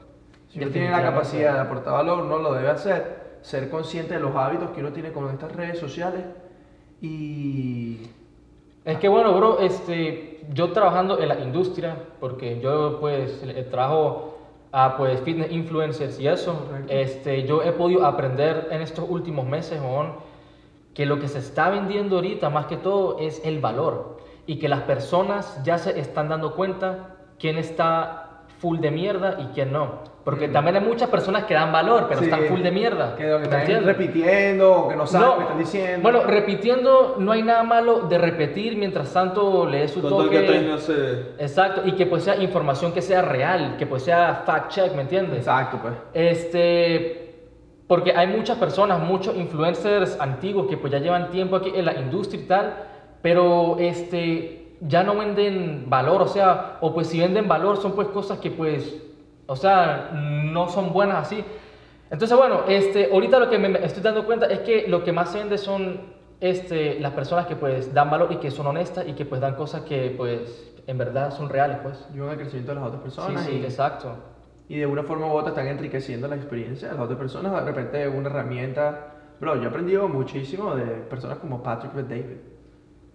Si 0.49 0.59
uno 0.59 0.71
tiene 0.71 0.91
la 0.91 1.01
capacidad 1.01 1.55
de 1.55 1.61
aportar 1.61 1.93
valor, 1.93 2.25
uno 2.25 2.39
lo 2.39 2.55
debe 2.55 2.71
hacer. 2.71 3.39
Ser 3.43 3.71
consciente 3.71 4.15
de 4.15 4.21
los 4.21 4.35
hábitos 4.35 4.71
que 4.71 4.81
uno 4.81 4.93
tiene 4.93 5.13
con 5.13 5.31
estas 5.31 5.53
redes 5.53 5.79
sociales 5.79 6.25
y... 7.01 8.01
Es 8.85 8.99
que 8.99 9.07
bueno, 9.07 9.37
bro, 9.37 9.61
este, 9.61 10.28
yo 10.53 10.73
trabajando 10.73 11.19
en 11.21 11.29
la 11.29 11.41
industria, 11.41 11.97
porque 12.21 12.61
yo 12.61 12.99
pues 13.01 13.43
eh, 13.45 13.67
trabajo 13.71 14.39
a 14.73 14.97
pues 14.97 15.21
fitness 15.23 15.51
influencers 15.51 16.21
y 16.21 16.29
eso, 16.29 16.65
Correcto. 16.67 16.93
este, 16.93 17.45
yo 17.45 17.63
he 17.63 17.73
podido 17.73 18.05
aprender 18.05 18.69
en 18.71 18.83
estos 18.83 19.05
últimos 19.09 19.47
meses, 19.47 19.81
que 20.95 21.07
lo 21.07 21.19
que 21.19 21.29
se 21.29 21.39
está 21.39 21.71
vendiendo 21.71 22.17
ahorita 22.17 22.51
más 22.51 22.67
que 22.67 22.77
todo 22.77 23.19
es 23.19 23.41
el 23.45 23.61
valor 23.61 24.19
y 24.47 24.59
que 24.59 24.69
las 24.69 24.83
personas 24.83 25.61
ya 25.65 25.79
se 25.79 25.99
están 25.99 26.29
dando 26.29 26.55
cuenta 26.55 27.17
quién 27.39 27.57
está 27.57 28.28
full 28.59 28.79
de 28.81 28.91
mierda 28.91 29.37
y 29.41 29.47
quién 29.55 29.73
no. 29.73 30.19
Porque 30.25 30.49
Mm. 30.49 30.53
también 30.53 30.77
hay 30.77 30.83
muchas 30.83 31.09
personas 31.09 31.45
que 31.45 31.55
dan 31.55 31.73
valor, 31.73 32.07
pero 32.09 32.19
Sí. 32.21 32.27
están 32.27 32.43
full 32.45 32.61
de 32.61 32.71
mierda. 32.71 33.15
Que 33.17 33.23
lo 33.25 33.35
que 33.35 33.39
¿me 33.39 33.43
están 33.45 33.61
entiendes? 33.61 33.87
repitiendo 33.87 34.73
o 34.73 34.89
que 34.89 34.97
no 34.97 35.07
saben 35.07 35.27
No, 35.27 35.33
lo 35.33 35.37
que 35.39 35.43
están 35.45 35.59
diciendo. 35.59 36.03
Bueno, 36.03 36.23
repitiendo, 36.27 37.17
no 37.19 37.33
hay 37.33 37.43
nada 37.43 37.63
malo 37.63 38.01
de 38.01 38.19
repetir 38.19 38.77
mientras 38.77 39.13
tanto 39.13 39.65
lees 39.67 39.93
su 39.93 40.01
Con 40.03 40.11
todo 40.11 40.25
toque. 40.25 40.45
que 40.45 40.75
ese... 40.75 41.23
Exacto, 41.39 41.83
y 41.85 41.93
que 41.93 42.05
pues 42.07 42.25
sea 42.25 42.37
información 42.37 42.93
que 42.93 43.01
sea 43.01 43.23
real, 43.23 43.77
que 43.79 43.87
pues 43.87 44.03
sea 44.03 44.43
fact 44.45 44.71
check, 44.73 44.95
¿me 44.95 45.03
entiendes? 45.03 45.39
Exacto, 45.39 45.79
pues. 45.81 45.95
Este, 46.13 47.25
porque 47.87 48.13
hay 48.15 48.27
muchas 48.27 48.59
personas, 48.59 49.01
muchos 49.01 49.35
influencers 49.37 50.21
antiguos 50.21 50.67
que 50.69 50.77
pues 50.77 50.93
ya 50.93 50.99
llevan 50.99 51.31
tiempo 51.31 51.57
aquí 51.57 51.73
en 51.75 51.85
la 51.87 51.95
industria 51.95 52.43
y 52.43 52.47
tal, 52.47 52.75
pero 53.23 53.77
este, 53.79 54.68
ya 54.81 55.03
no 55.03 55.17
venden 55.17 55.87
valor, 55.89 56.23
o 56.23 56.29
sea, 56.29 56.79
o 56.81 56.95
pues 56.95 57.09
si 57.09 57.21
venden 57.21 57.49
valor 57.49 57.77
son 57.79 57.93
pues 57.93 58.09
cosas 58.09 58.39
que 58.39 58.51
pues, 58.51 58.97
o 59.47 59.57
sea, 59.57 60.11
no 60.13 60.69
son 60.69 60.93
buenas 60.93 61.27
así. 61.27 61.45
Entonces, 62.11 62.37
bueno, 62.37 62.63
este, 62.69 63.11
ahorita 63.13 63.39
lo 63.39 63.51
que 63.51 63.59
me 63.59 63.85
estoy 63.85 64.03
dando 64.03 64.25
cuenta 64.25 64.47
es 64.47 64.61
que 64.61 64.89
lo 64.89 65.05
que 65.05 65.13
más 65.13 65.31
se 65.31 65.39
vende 65.39 65.59
son 65.59 66.01
este, 66.41 67.01
las 67.01 67.13
personas 67.13 67.47
que 67.47 67.57
pues 67.57 67.93
dan 67.93 68.11
valor 68.11 68.33
y 68.33 68.37
que 68.37 68.51
son 68.51 68.67
honestas 68.67 69.07
y 69.07 69.13
que 69.13 69.27
pues 69.27 69.41
dan 69.41 69.57
cosas 69.57 69.83
que 69.83 70.15
pues 70.17 70.73
en 70.87 70.97
verdad 70.97 71.31
son 71.33 71.49
reales, 71.51 71.79
pues. 71.83 72.07
Ayudan 72.11 72.31
al 72.31 72.37
crecimiento 72.37 72.73
de 72.73 72.81
las 72.81 72.87
otras 72.89 73.03
Sí, 73.03 73.05
personas 73.05 73.45
sí, 73.45 73.53
y, 73.53 73.65
exacto. 73.65 74.15
y 74.69 74.79
de 74.79 74.87
una 74.87 75.03
forma 75.03 75.27
u 75.27 75.33
otra 75.33 75.51
están 75.51 75.67
enriqueciendo 75.67 76.29
la 76.29 76.37
experiencia 76.37 76.89
de 76.89 76.95
las 76.95 77.03
otras 77.03 77.19
personas. 77.19 77.53
De 77.53 77.73
repente 77.73 78.09
una 78.09 78.29
herramienta... 78.29 79.15
Bro, 79.41 79.57
yo 79.57 79.65
he 79.65 79.67
aprendido 79.67 80.09
muchísimo 80.09 80.75
de 80.75 80.85
personas 80.85 81.39
como 81.39 81.63
Patrick 81.63 81.93
David. 81.93 82.39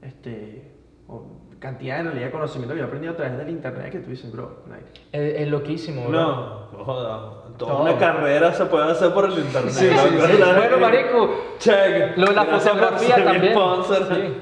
Este... 0.02 0.72
o 1.08 1.26
cantidad 1.64 2.00
en 2.00 2.06
realidad 2.08 2.26
de 2.28 2.32
conocimiento 2.32 2.74
que 2.76 2.80
yo 2.80 2.86
he 2.86 2.88
aprendido 2.88 3.14
a 3.14 3.16
través 3.18 3.38
del 3.38 3.50
internet 3.50 3.92
que 3.92 4.00
tú 4.00 4.10
dices, 4.12 4.32
bro, 4.32 4.58
like, 4.70 4.86
Es, 5.12 5.42
es 5.42 5.48
loquísimo, 5.48 6.08
bro. 6.10 6.20
No, 6.22 6.68
joda. 6.84 7.20
Toda 7.58 7.72
Todo. 7.72 7.84
una 7.84 7.98
carrera 7.98 8.52
se 8.54 8.66
puede 8.66 8.92
hacer 8.92 9.14
por 9.14 9.26
el 9.26 9.38
internet. 9.40 9.72
Sí, 9.72 9.88
sí, 9.88 9.96
loco. 10.16 10.28
sí. 10.28 10.38
La- 10.40 10.54
Bueno, 10.54 10.78
marico, 10.80 11.30
Check. 11.60 12.18
lo 12.18 12.26
de 12.28 12.34
la 12.34 12.46
fotografía 12.46 13.24
también. 13.24 13.54
Sí. 13.88 14.34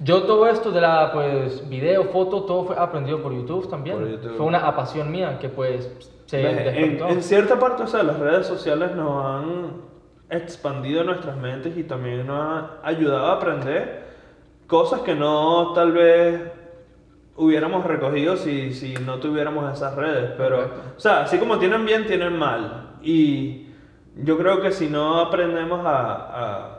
Yo 0.00 0.22
todo 0.24 0.46
esto 0.46 0.70
de 0.72 0.80
la 0.80 1.10
pues 1.12 1.66
video, 1.68 2.04
foto, 2.04 2.42
todo 2.42 2.64
fue 2.64 2.76
aprendido 2.76 3.22
por 3.22 3.32
YouTube 3.32 3.70
también. 3.70 3.96
Por 3.98 4.08
YouTube. 4.08 4.36
Fue 4.36 4.46
una 4.46 4.74
pasión 4.76 5.10
mía 5.10 5.38
que 5.40 5.48
pues 5.48 5.90
se 6.26 6.42
Ves, 6.42 6.58
En, 6.58 6.64
despertó. 6.64 7.08
en 7.08 7.22
cierta 7.22 7.58
parte, 7.58 7.82
o 7.84 7.86
sea, 7.86 8.02
las 8.02 8.18
redes 8.18 8.46
sociales 8.46 8.90
nos 8.94 9.24
han 9.24 9.72
expandido 10.28 11.04
nuestras 11.04 11.36
mentes 11.36 11.76
y 11.78 11.84
también 11.84 12.26
nos 12.26 12.38
han 12.40 12.66
ayudado 12.82 13.26
a 13.26 13.32
aprender 13.36 14.04
cosas 14.66 15.00
que 15.02 15.14
no 15.14 15.72
tal 15.72 15.92
vez 15.92 16.42
hubiéramos 17.36 17.84
recogido 17.84 18.36
si, 18.36 18.72
si 18.72 18.94
no 18.94 19.18
tuviéramos 19.18 19.72
esas 19.72 19.94
redes. 19.94 20.32
Pero, 20.36 20.56
Correcto. 20.56 20.80
o 20.96 21.00
sea, 21.00 21.22
así 21.22 21.38
como 21.38 21.58
tienen 21.58 21.84
bien, 21.84 22.06
tienen 22.06 22.36
mal. 22.38 22.90
Y 23.02 23.66
yo 24.16 24.38
creo 24.38 24.60
que 24.60 24.72
si 24.72 24.88
no 24.88 25.20
aprendemos 25.20 25.84
a, 25.84 26.12
a- 26.14 26.78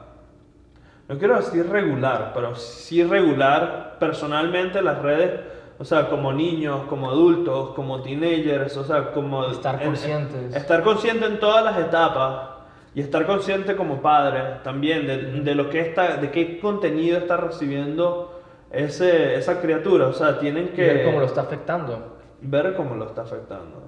no 1.08 1.18
quiero 1.18 1.38
decir 1.38 1.68
regular, 1.70 2.32
pero 2.34 2.56
sí 2.56 3.04
regular 3.04 3.96
personalmente 4.00 4.82
las 4.82 5.02
redes, 5.02 5.40
o 5.80 5.86
sea, 5.86 6.10
como 6.10 6.34
niños, 6.34 6.82
como 6.90 7.10
adultos, 7.10 7.70
como 7.76 8.02
teenagers, 8.02 8.76
o 8.78 8.84
sea, 8.84 9.12
como... 9.12 9.46
Estar 9.46 9.76
en- 9.82 9.88
conscientes. 9.90 10.56
estar 10.56 10.84
consciente 10.84 11.26
en 11.28 11.40
todas 11.40 11.64
las 11.64 11.78
etapas 11.80 12.50
y 12.96 13.02
estar 13.02 13.26
consciente 13.26 13.76
como 13.76 14.02
padre 14.02 14.42
también 14.64 15.06
de, 15.08 15.18
de 15.42 15.56
lo 15.56 15.70
que 15.70 15.80
está, 15.82 16.18
de 16.18 16.32
qué 16.32 16.60
contenido 16.60 17.20
está 17.20 17.38
recibiendo 17.38 18.37
ese, 18.72 19.36
esa 19.36 19.60
criatura, 19.62 20.08
o 20.08 20.14
sea, 20.14 20.40
tienen 20.40 20.70
que 20.70 20.82
ver 20.82 21.06
cómo 21.06 21.20
lo 21.20 21.26
está 21.26 21.42
afectando. 21.42 22.18
ver 22.42 22.76
cómo 22.76 22.96
lo 22.96 23.06
está 23.06 23.22
afectando. 23.24 23.84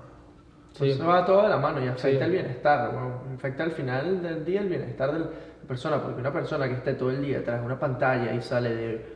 Sí. 0.74 0.92
Eso 0.92 1.06
va 1.08 1.26
todo 1.26 1.44
de 1.44 1.50
la 1.50 1.58
mano 1.58 1.84
y 1.84 1.88
afecta 1.88 2.20
Sí. 2.20 2.26
el 2.26 2.32
bienestar, 2.32 2.92
weón. 2.96 3.36
afecta 3.36 3.64
al 3.64 3.72
final 3.72 4.22
del 4.22 4.46
día 4.46 4.62
el 4.62 4.70
bienestar 4.70 5.12
de 5.12 5.20
la 5.20 5.26
persona, 5.68 6.02
porque 6.02 6.22
una 6.22 6.32
persona 6.32 6.68
que 6.68 6.76
esté 6.76 6.94
todo 6.94 7.10
el 7.12 7.22
día 7.22 7.44
tras 7.44 7.64
una 7.64 7.78
pantalla 7.80 8.34
y 8.34 8.42
sale 8.42 8.76
de 8.76 9.16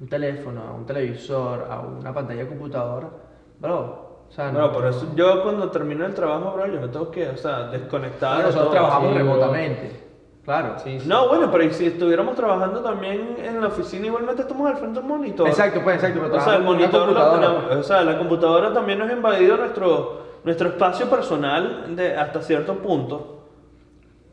un 0.00 0.08
teléfono 0.08 0.62
a 0.62 0.72
un 0.72 0.86
televisor 0.86 1.66
a 1.70 1.80
una 1.80 2.12
pantalla 2.14 2.40
de 2.42 2.48
computadora, 2.48 3.08
bro, 3.60 4.24
o 4.28 4.32
sea, 4.32 4.50
No, 4.50 4.72
por 4.72 4.86
eso 4.86 5.12
yo 5.14 5.42
cuando 5.42 5.70
termino 5.70 6.06
el 6.06 6.14
trabajo, 6.14 6.52
bro, 6.54 6.66
yo 6.66 6.80
me 6.80 6.88
tengo 6.88 7.10
que, 7.10 7.28
o 7.28 7.36
sea, 7.36 7.64
desconectar. 7.68 8.38
de 8.38 8.42
nosotros 8.44 8.64
todo. 8.64 8.72
trabajamos 8.72 9.08
sí, 9.12 9.14
bro. 9.14 9.24
remotamente, 9.24 10.01
claro. 10.44 10.78
Sí, 10.78 11.00
sí. 11.00 11.08
No, 11.08 11.28
bueno, 11.28 11.50
pero 11.50 11.64
¿y 11.64 11.72
si 11.72 11.86
estuviéramos 11.86 12.34
trabajando 12.34 12.80
también 12.80 13.36
en 13.42 13.60
la 13.60 13.68
oficina, 13.68 14.06
igualmente 14.06 14.42
estamos 14.42 14.68
al 14.70 14.76
frente 14.76 15.00
del 15.00 15.08
monitor. 15.08 15.46
Exacto, 15.48 15.80
pues 15.82 15.96
exacto, 15.96 16.20
pero 16.22 16.34
O 16.36 16.40
sea, 16.40 16.56
el 16.56 16.62
monitor 16.62 16.92
lo 17.00 17.06
computadora, 17.06 17.46
tenemos- 17.48 17.76
o 17.76 17.82
sea, 17.82 18.02
la 18.02 18.18
computadora 18.18 18.72
también 18.72 18.98
nos 18.98 19.08
ha 19.10 19.12
invadido 19.12 19.56
nuestro, 19.56 20.22
nuestro 20.44 20.68
espacio 20.68 21.08
personal 21.08 21.94
de, 21.96 22.16
hasta 22.16 22.40
cierto 22.42 22.74
punto. 22.78 23.38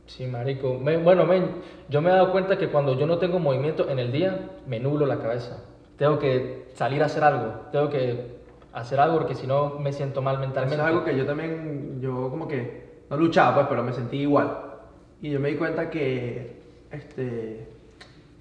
Sí, 0.06 0.26
marico. 0.26 0.74
Me- 0.80 0.98
bueno, 0.98 1.26
men, 1.26 1.62
yo 1.88 2.02
me 2.02 2.10
he 2.10 2.14
dado 2.14 2.32
cuenta 2.32 2.58
que 2.58 2.70
cuando 2.70 2.98
yo 2.98 3.06
no 3.06 3.20
tengo 3.20 3.38
movimiento 3.40 3.88
en 3.90 4.00
el 4.00 4.12
día, 4.12 4.50
me 4.66 4.80
nublo 4.80 5.06
la 5.06 5.20
cabeza. 5.20 5.64
Tengo 5.98 6.18
que 6.18 6.70
salir 6.74 7.04
a 7.04 7.06
hacer 7.06 7.24
algo. 7.24 7.54
Tengo 7.72 7.90
que 7.90 8.40
hacer 8.74 9.00
algo 9.00 9.18
porque 9.20 9.36
si 9.36 9.46
no 9.46 9.76
me 9.80 9.94
siento 9.94 10.22
mal 10.22 10.36
Eso 10.36 10.42
mentalmente. 10.42 10.82
es 10.82 10.88
algo 10.88 11.04
que 11.04 11.16
yo 11.16 11.26
también, 11.26 12.00
yo 12.02 12.30
como 12.32 12.48
que, 12.48 13.04
no 13.10 13.18
luchaba 13.18 13.54
pues, 13.54 13.68
pero 13.70 13.84
me 13.84 13.94
sentí 13.94 14.18
igual. 14.22 14.69
Y 15.22 15.32
yo 15.32 15.40
me 15.40 15.50
di 15.50 15.56
cuenta 15.56 15.90
que, 15.90 16.62
este, 16.92 17.68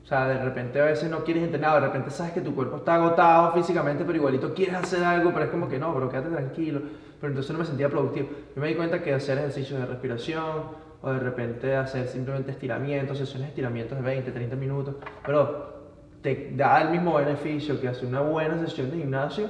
o 0.05 0.07
sea, 0.07 0.29
de 0.29 0.43
repente 0.43 0.81
a 0.81 0.85
veces 0.85 1.11
no 1.11 1.25
quieres 1.25 1.43
entrenar, 1.43 1.81
de 1.81 1.87
repente 1.87 2.11
sabes 2.11 2.33
que 2.33 2.41
tu 2.41 2.55
cuerpo 2.55 2.77
está 2.77 2.95
agotado 2.95 3.53
físicamente, 3.53 4.05
pero 4.05 4.17
igualito 4.17 4.55
quieres 4.55 4.77
hacer 4.77 5.05
algo, 5.05 5.33
pero 5.33 5.47
es 5.47 5.51
como 5.51 5.69
que 5.69 5.79
no, 5.79 5.93
pero 5.95 6.09
quédate 6.09 6.31
tranquilo. 6.31 6.81
Pero 7.21 7.33
entonces 7.33 7.53
no 7.53 7.59
me 7.59 7.65
sentía 7.65 7.89
productivo. 7.89 8.29
Yo 8.55 8.63
me 8.63 8.69
di 8.69 8.75
cuenta 8.75 9.03
que 9.03 9.13
hacer 9.13 9.39
ejercicios 9.39 9.81
de 9.81 9.87
respiración, 9.87 10.89
o 11.03 11.13
de 11.13 11.19
repente 11.21 11.77
hacer 11.77 12.09
simplemente 12.09 12.51
estiramientos, 12.51 13.19
sesiones 13.19 13.47
de 13.47 13.49
estiramientos 13.51 13.99
de 13.99 14.05
20, 14.05 14.33
30 14.33 14.57
minutos, 14.57 14.97
pero 15.25 15.79
te 16.23 16.53
da 16.57 16.83
el 16.83 16.91
mismo 16.91 17.15
beneficio 17.15 17.81
que 17.81 17.89
hacer 17.89 18.09
una 18.09 18.21
buena 18.21 18.59
sesión 18.59 18.91
de 18.91 18.99
gimnasio, 18.99 19.49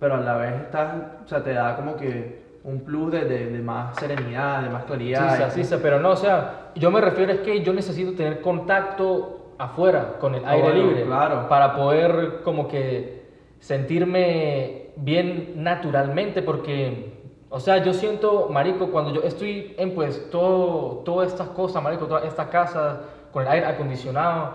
pero 0.00 0.14
a 0.14 0.20
la 0.20 0.36
vez 0.36 0.54
estás, 0.62 0.94
o 1.24 1.28
sea, 1.28 1.42
te 1.42 1.52
da 1.52 1.76
como 1.76 1.96
que 1.96 2.45
un 2.66 2.80
plus 2.80 3.12
de, 3.12 3.24
de, 3.24 3.46
de 3.46 3.62
más 3.62 3.96
serenidad, 3.96 4.62
de 4.62 4.70
más 4.70 4.82
Sí, 4.82 4.86
claridad. 4.88 5.36
sí, 5.36 5.42
así 5.42 5.64
se- 5.64 5.78
pero 5.78 6.00
no, 6.00 6.10
o 6.10 6.16
sea, 6.16 6.72
yo 6.74 6.90
me 6.90 7.00
refiero 7.00 7.32
es 7.32 7.40
que 7.40 7.62
yo 7.62 7.72
necesito 7.72 8.12
tener 8.14 8.40
contacto 8.42 9.54
afuera 9.56 10.16
con 10.20 10.34
el 10.34 10.44
aire 10.44 10.62
bueno, 10.72 10.82
libre 10.88 11.04
claro. 11.04 11.48
para 11.48 11.74
poder 11.76 12.40
como 12.42 12.66
que 12.68 13.24
sentirme 13.60 14.88
bien 14.96 15.52
naturalmente 15.56 16.42
porque 16.42 17.14
o 17.48 17.60
sea, 17.60 17.78
yo 17.78 17.94
siento, 17.94 18.48
marico, 18.50 18.88
cuando 18.90 19.14
yo 19.14 19.22
estoy 19.22 19.74
en 19.78 19.94
pues 19.94 20.30
todo 20.30 21.02
todas 21.04 21.28
estas 21.28 21.48
cosas, 21.50 21.80
marico, 21.82 22.06
toda 22.06 22.24
esta 22.26 22.50
casa 22.50 23.02
con 23.32 23.44
el 23.44 23.48
aire 23.48 23.66
acondicionado 23.66 24.54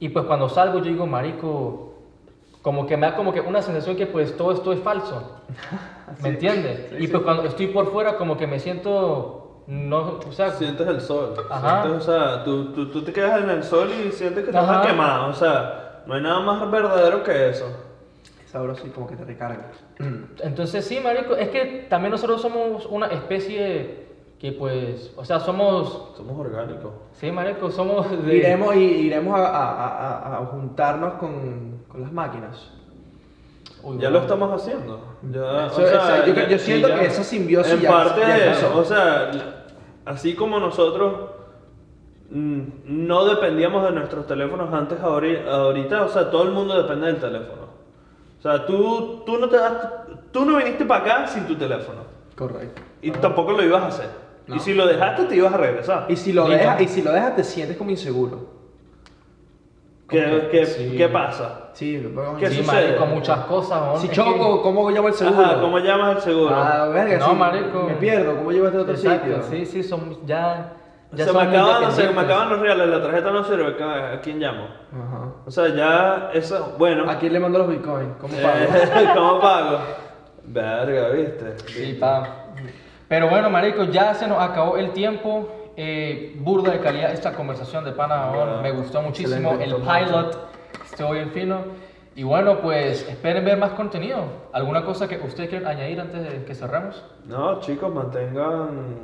y 0.00 0.08
pues 0.08 0.24
cuando 0.24 0.48
salgo 0.48 0.78
yo 0.78 0.86
digo, 0.86 1.06
marico, 1.06 1.89
como 2.62 2.86
que 2.86 2.96
me 2.96 3.06
da 3.06 3.16
como 3.16 3.32
que 3.32 3.40
una 3.40 3.62
sensación 3.62 3.96
que 3.96 4.06
pues 4.06 4.36
todo 4.36 4.52
esto 4.52 4.72
es 4.72 4.80
falso. 4.80 5.40
¿Me 6.22 6.30
entiendes? 6.30 6.86
Sí, 6.90 6.96
y 6.98 7.06
sí. 7.06 7.08
pues 7.08 7.22
cuando 7.22 7.44
estoy 7.44 7.68
por 7.68 7.90
fuera 7.92 8.16
como 8.16 8.36
que 8.36 8.46
me 8.46 8.58
siento 8.60 9.36
no, 9.66 10.18
o 10.26 10.32
sea, 10.32 10.50
Sientes 10.50 10.86
el 10.88 11.00
sol. 11.00 11.34
Ajá. 11.48 11.82
Sientes, 11.82 12.08
o 12.08 12.12
sea, 12.12 12.44
tú, 12.44 12.72
tú, 12.72 12.90
tú 12.90 13.02
te 13.02 13.12
quedas 13.12 13.40
en 13.42 13.50
el 13.50 13.62
sol 13.62 13.88
y 13.90 14.10
sientes 14.10 14.44
que 14.44 14.50
te 14.50 14.56
vas 14.56 14.68
Ajá. 14.68 14.82
a 14.82 14.86
quemar. 14.86 15.28
O 15.30 15.32
sea, 15.34 16.02
no 16.06 16.14
hay 16.14 16.22
nada 16.22 16.40
más 16.40 16.68
verdadero 16.70 17.22
que 17.22 17.50
eso. 17.50 17.66
Sabroso 18.46 18.84
y 18.86 18.90
como 18.90 19.06
que 19.06 19.14
te 19.14 19.24
recarga. 19.24 19.66
entonces 20.42 20.84
sí, 20.84 20.98
marico, 20.98 21.36
es 21.36 21.50
que 21.50 21.86
también 21.88 22.10
nosotros 22.10 22.42
somos 22.42 22.84
una 22.86 23.06
especie 23.08 24.08
que 24.40 24.50
pues, 24.52 25.12
o 25.16 25.24
sea, 25.24 25.38
somos, 25.38 26.14
Somos 26.16 26.36
orgánicos. 26.38 26.92
sí, 27.12 27.30
marico, 27.30 27.70
somos 27.70 28.10
de... 28.26 28.36
Iremos, 28.38 28.74
y, 28.74 28.80
iremos 28.80 29.38
a, 29.38 29.46
a- 29.46 30.18
a- 30.36 30.38
a 30.42 30.46
juntarnos 30.46 31.12
con, 31.14 31.79
con 31.90 32.02
las 32.02 32.12
máquinas. 32.12 32.70
Uy, 33.82 33.96
Ya 33.96 34.08
bueno. 34.08 34.10
lo 34.10 34.18
estamos 34.20 34.62
haciendo. 34.62 35.00
Ya, 35.30 35.66
Eso- 35.66 35.86
eso- 35.86 36.26
yo- 36.26 36.48
yo 36.48 36.58
siento 36.58 36.88
ya- 36.88 36.98
que 36.98 37.06
esa 37.06 37.24
simbiosis 37.24 37.72
En 37.74 37.80
ya- 37.80 37.90
parte, 37.90 38.20
ya 38.20 38.36
empezó. 38.46 38.76
o 38.78 38.84
sea, 38.84 39.30
así 40.04 40.34
como 40.34 40.58
nosotros 40.60 41.30
mm, 42.32 42.60
no 42.84 43.24
dependíamos 43.24 43.82
de 43.84 43.90
nuestros 43.90 44.24
teléfonos 44.26 44.72
antes, 44.72 45.00
ahori- 45.00 45.44
ahorita, 45.48 46.04
o 46.04 46.08
sea, 46.08 46.30
todo 46.30 46.44
el 46.44 46.50
mundo 46.52 46.80
depende 46.80 47.08
del 47.08 47.16
teléfono. 47.16 47.62
O 48.38 48.42
sea, 48.42 48.64
tú, 48.66 49.22
tú, 49.26 49.36
no, 49.38 49.48
te 49.48 49.56
das, 49.56 49.72
tú 50.30 50.44
no 50.44 50.56
viniste 50.58 50.84
para 50.84 51.02
acá 51.02 51.26
sin 51.26 51.44
tu 51.48 51.56
teléfono. 51.56 52.02
Correcto. 52.36 52.82
Y 53.02 53.10
tampoco 53.10 53.50
lo 53.52 53.64
ibas 53.64 53.82
a 53.82 53.86
hacer. 53.88 54.08
No. 54.46 54.54
Y 54.56 54.60
si 54.60 54.74
lo 54.74 54.86
dejaste, 54.86 55.24
te 55.24 55.34
ibas 55.36 55.52
a 55.52 55.56
regresar. 55.56 56.06
Y 56.08 56.14
si 56.16 56.32
lo 56.32 56.48
dejas, 56.48 56.80
y 56.80 56.86
si 56.88 57.02
lo 57.02 57.10
dejas 57.12 57.34
te 57.34 57.42
sientes 57.42 57.76
como 57.76 57.90
inseguro. 57.90 58.59
¿Qué, 60.10 60.48
qué, 60.50 60.66
Sí. 60.66 60.94
¿Qué 60.96 61.08
pasa? 61.08 61.68
Sí, 61.72 62.12
¿Qué 62.38 62.48
Sí, 62.50 62.56
sucede? 62.62 62.82
marico, 62.88 63.06
muchas 63.06 63.38
cosas, 63.46 63.80
¿no? 63.80 63.96
Si 63.96 64.06
Es 64.08 64.12
choco, 64.12 64.56
que- 64.56 64.62
¿cómo 64.62 64.90
llamo 64.90 65.08
el 65.08 65.14
seguro? 65.14 65.40
Ajá, 65.42 65.60
¿cómo 65.60 65.78
llamas 65.78 66.16
el 66.16 66.22
seguro? 66.22 66.54
Ah, 66.54 66.86
verga, 66.92 67.18
No, 67.18 67.28
si 67.30 67.34
marico. 67.36 67.82
Me 67.84 67.94
pierdo, 67.94 68.36
¿cómo 68.36 68.50
llevo 68.52 68.64
a 68.66 68.68
este 68.68 68.80
otro 68.80 68.94
Exacto, 68.94 69.26
sitio? 69.26 69.42
sí, 69.50 69.66
sí, 69.66 69.82
son 69.82 70.26
ya... 70.26 70.72
ya 71.12 71.24
se, 71.26 71.32
me 71.32 71.38
son 71.38 71.48
muy 71.48 71.56
acaban, 71.56 71.74
se 71.74 71.84
me 71.84 71.90
dependientes. 72.08 72.24
acaban 72.24 72.50
los 72.50 72.60
reales, 72.60 72.88
la 72.88 73.02
tarjeta 73.02 73.30
no 73.30 73.44
sirve, 73.44 73.84
¿a 73.84 74.20
quién 74.20 74.38
llamo? 74.40 74.64
Ajá. 74.92 75.32
O 75.46 75.50
sea, 75.50 75.68
ya 75.68 76.30
eso, 76.34 76.74
bueno. 76.78 77.08
¿A 77.10 77.16
quién 77.18 77.32
le 77.32 77.40
mando 77.40 77.58
los 77.60 77.68
bitcoins? 77.68 78.10
¿Cómo 78.20 78.34
pago? 78.36 78.58
Eh, 78.58 79.08
¿Cómo 79.14 79.40
pago? 79.40 79.78
Verga, 80.44 81.08
¿viste? 81.10 81.54
Sí, 81.68 81.96
pa. 82.00 82.46
Pero 83.08 83.28
bueno, 83.28 83.48
marico, 83.50 83.84
ya 83.84 84.14
se 84.14 84.26
nos 84.26 84.40
acabó 84.42 84.76
el 84.76 84.90
tiempo. 84.92 85.48
Eh, 85.76 86.36
burda 86.40 86.72
de 86.72 86.80
calidad 86.80 87.12
esta 87.12 87.32
conversación 87.32 87.84
de 87.84 87.92
pana, 87.92 88.30
weón. 88.32 88.62
me 88.62 88.70
gustó 88.72 89.02
muchísimo. 89.02 89.52
Excelente, 89.52 89.64
el 89.64 90.04
pilot 90.06 90.36
estuvo 90.84 91.12
bien 91.12 91.30
fino. 91.30 91.58
Y 92.16 92.22
bueno, 92.24 92.58
pues 92.60 93.08
esperen 93.08 93.44
ver 93.44 93.56
más 93.56 93.72
contenido. 93.72 94.24
¿Alguna 94.52 94.84
cosa 94.84 95.08
que 95.08 95.16
ustedes 95.18 95.48
quieran 95.48 95.68
añadir 95.68 96.00
antes 96.00 96.22
de 96.22 96.44
que 96.44 96.54
cerremos? 96.54 97.02
No, 97.24 97.60
chicos, 97.60 97.94
mantengan, 97.94 98.96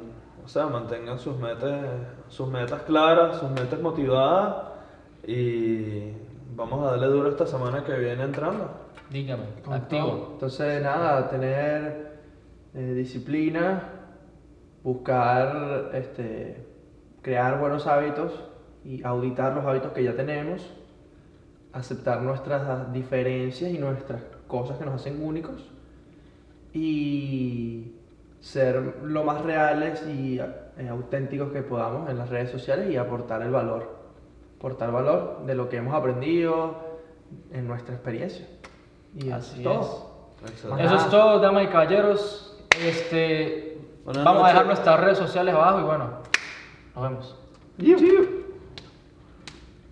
o 0.45 0.49
sea, 0.49 0.67
mantengan 0.67 1.19
sus 1.19 1.37
metas, 1.39 1.87
sus 2.29 2.49
metas 2.49 2.83
claras, 2.83 3.39
sus 3.39 3.51
metas 3.51 3.81
motivadas 3.81 4.57
y 5.27 6.13
vamos 6.55 6.87
a 6.87 6.91
darle 6.93 7.07
duro 7.07 7.29
esta 7.31 7.47
semana 7.47 7.85
que 7.85 7.95
viene 7.95 8.25
entrando. 8.25 8.71
Dígame, 9.11 9.45
activo. 9.71 10.07
todo. 10.07 10.29
Entonces, 10.33 10.83
nada, 10.83 11.29
tener 11.29 12.19
eh, 12.75 12.93
disciplina, 12.95 13.83
buscar, 14.87 15.91
este, 15.95 16.65
crear 17.21 17.59
buenos 17.59 17.89
hábitos 17.89 18.33
y 18.85 19.03
auditar 19.03 19.53
los 19.53 19.65
hábitos 19.65 19.91
que 19.91 20.05
ya 20.05 20.15
tenemos, 20.15 20.73
aceptar 21.73 22.23
nuestras 22.23 22.93
diferencias 22.93 23.73
y 23.73 23.79
nuestras 23.79 24.23
cosas 24.47 24.79
que 24.79 24.85
nos 24.85 24.95
hacen 24.95 25.21
únicos 25.25 25.69
y 26.73 27.97
ser 28.39 28.99
lo 29.03 29.25
más 29.25 29.43
reales 29.43 30.07
y 30.07 30.39
eh, 30.39 30.89
auténticos 30.89 31.51
que 31.51 31.63
podamos 31.63 32.09
en 32.09 32.17
las 32.17 32.31
redes 32.31 32.51
sociales 32.51 32.89
y 32.89 32.97
aportar 32.97 33.43
el 33.43 33.51
valor, 33.51 33.91
aportar 34.57 34.93
valor 34.93 35.47
de 35.47 35.57
lo 35.57 35.69
que 35.69 35.79
hemos 35.79 35.95
aprendido 35.95 36.77
en 37.51 37.67
nuestra 37.67 37.93
experiencia. 37.93 38.47
Y 39.17 39.31
Así 39.31 39.65
todo. 39.65 40.37
es. 40.45 40.51
Excelente. 40.53 40.85
Eso 40.85 40.95
es 40.95 41.11
todo, 41.11 41.41
damas 41.41 41.65
y 41.65 41.67
caballeros. 41.67 42.57
Este, 42.81 43.66
Buenas 44.07 44.25
vamos 44.25 44.45
a 44.45 44.49
dejar 44.49 44.67
nuestras 44.67 45.01
redes 45.01 45.19
sociales 45.19 45.53
abajo 45.53 45.81
y 45.81 45.83
bueno, 45.83 46.05
nos 46.95 47.03
vemos. 47.03 47.37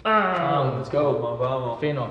Ah, 0.05 0.73
Let's 0.79 0.93
go. 0.93 1.37
Vamos. 1.37 1.81
fino. 1.81 2.07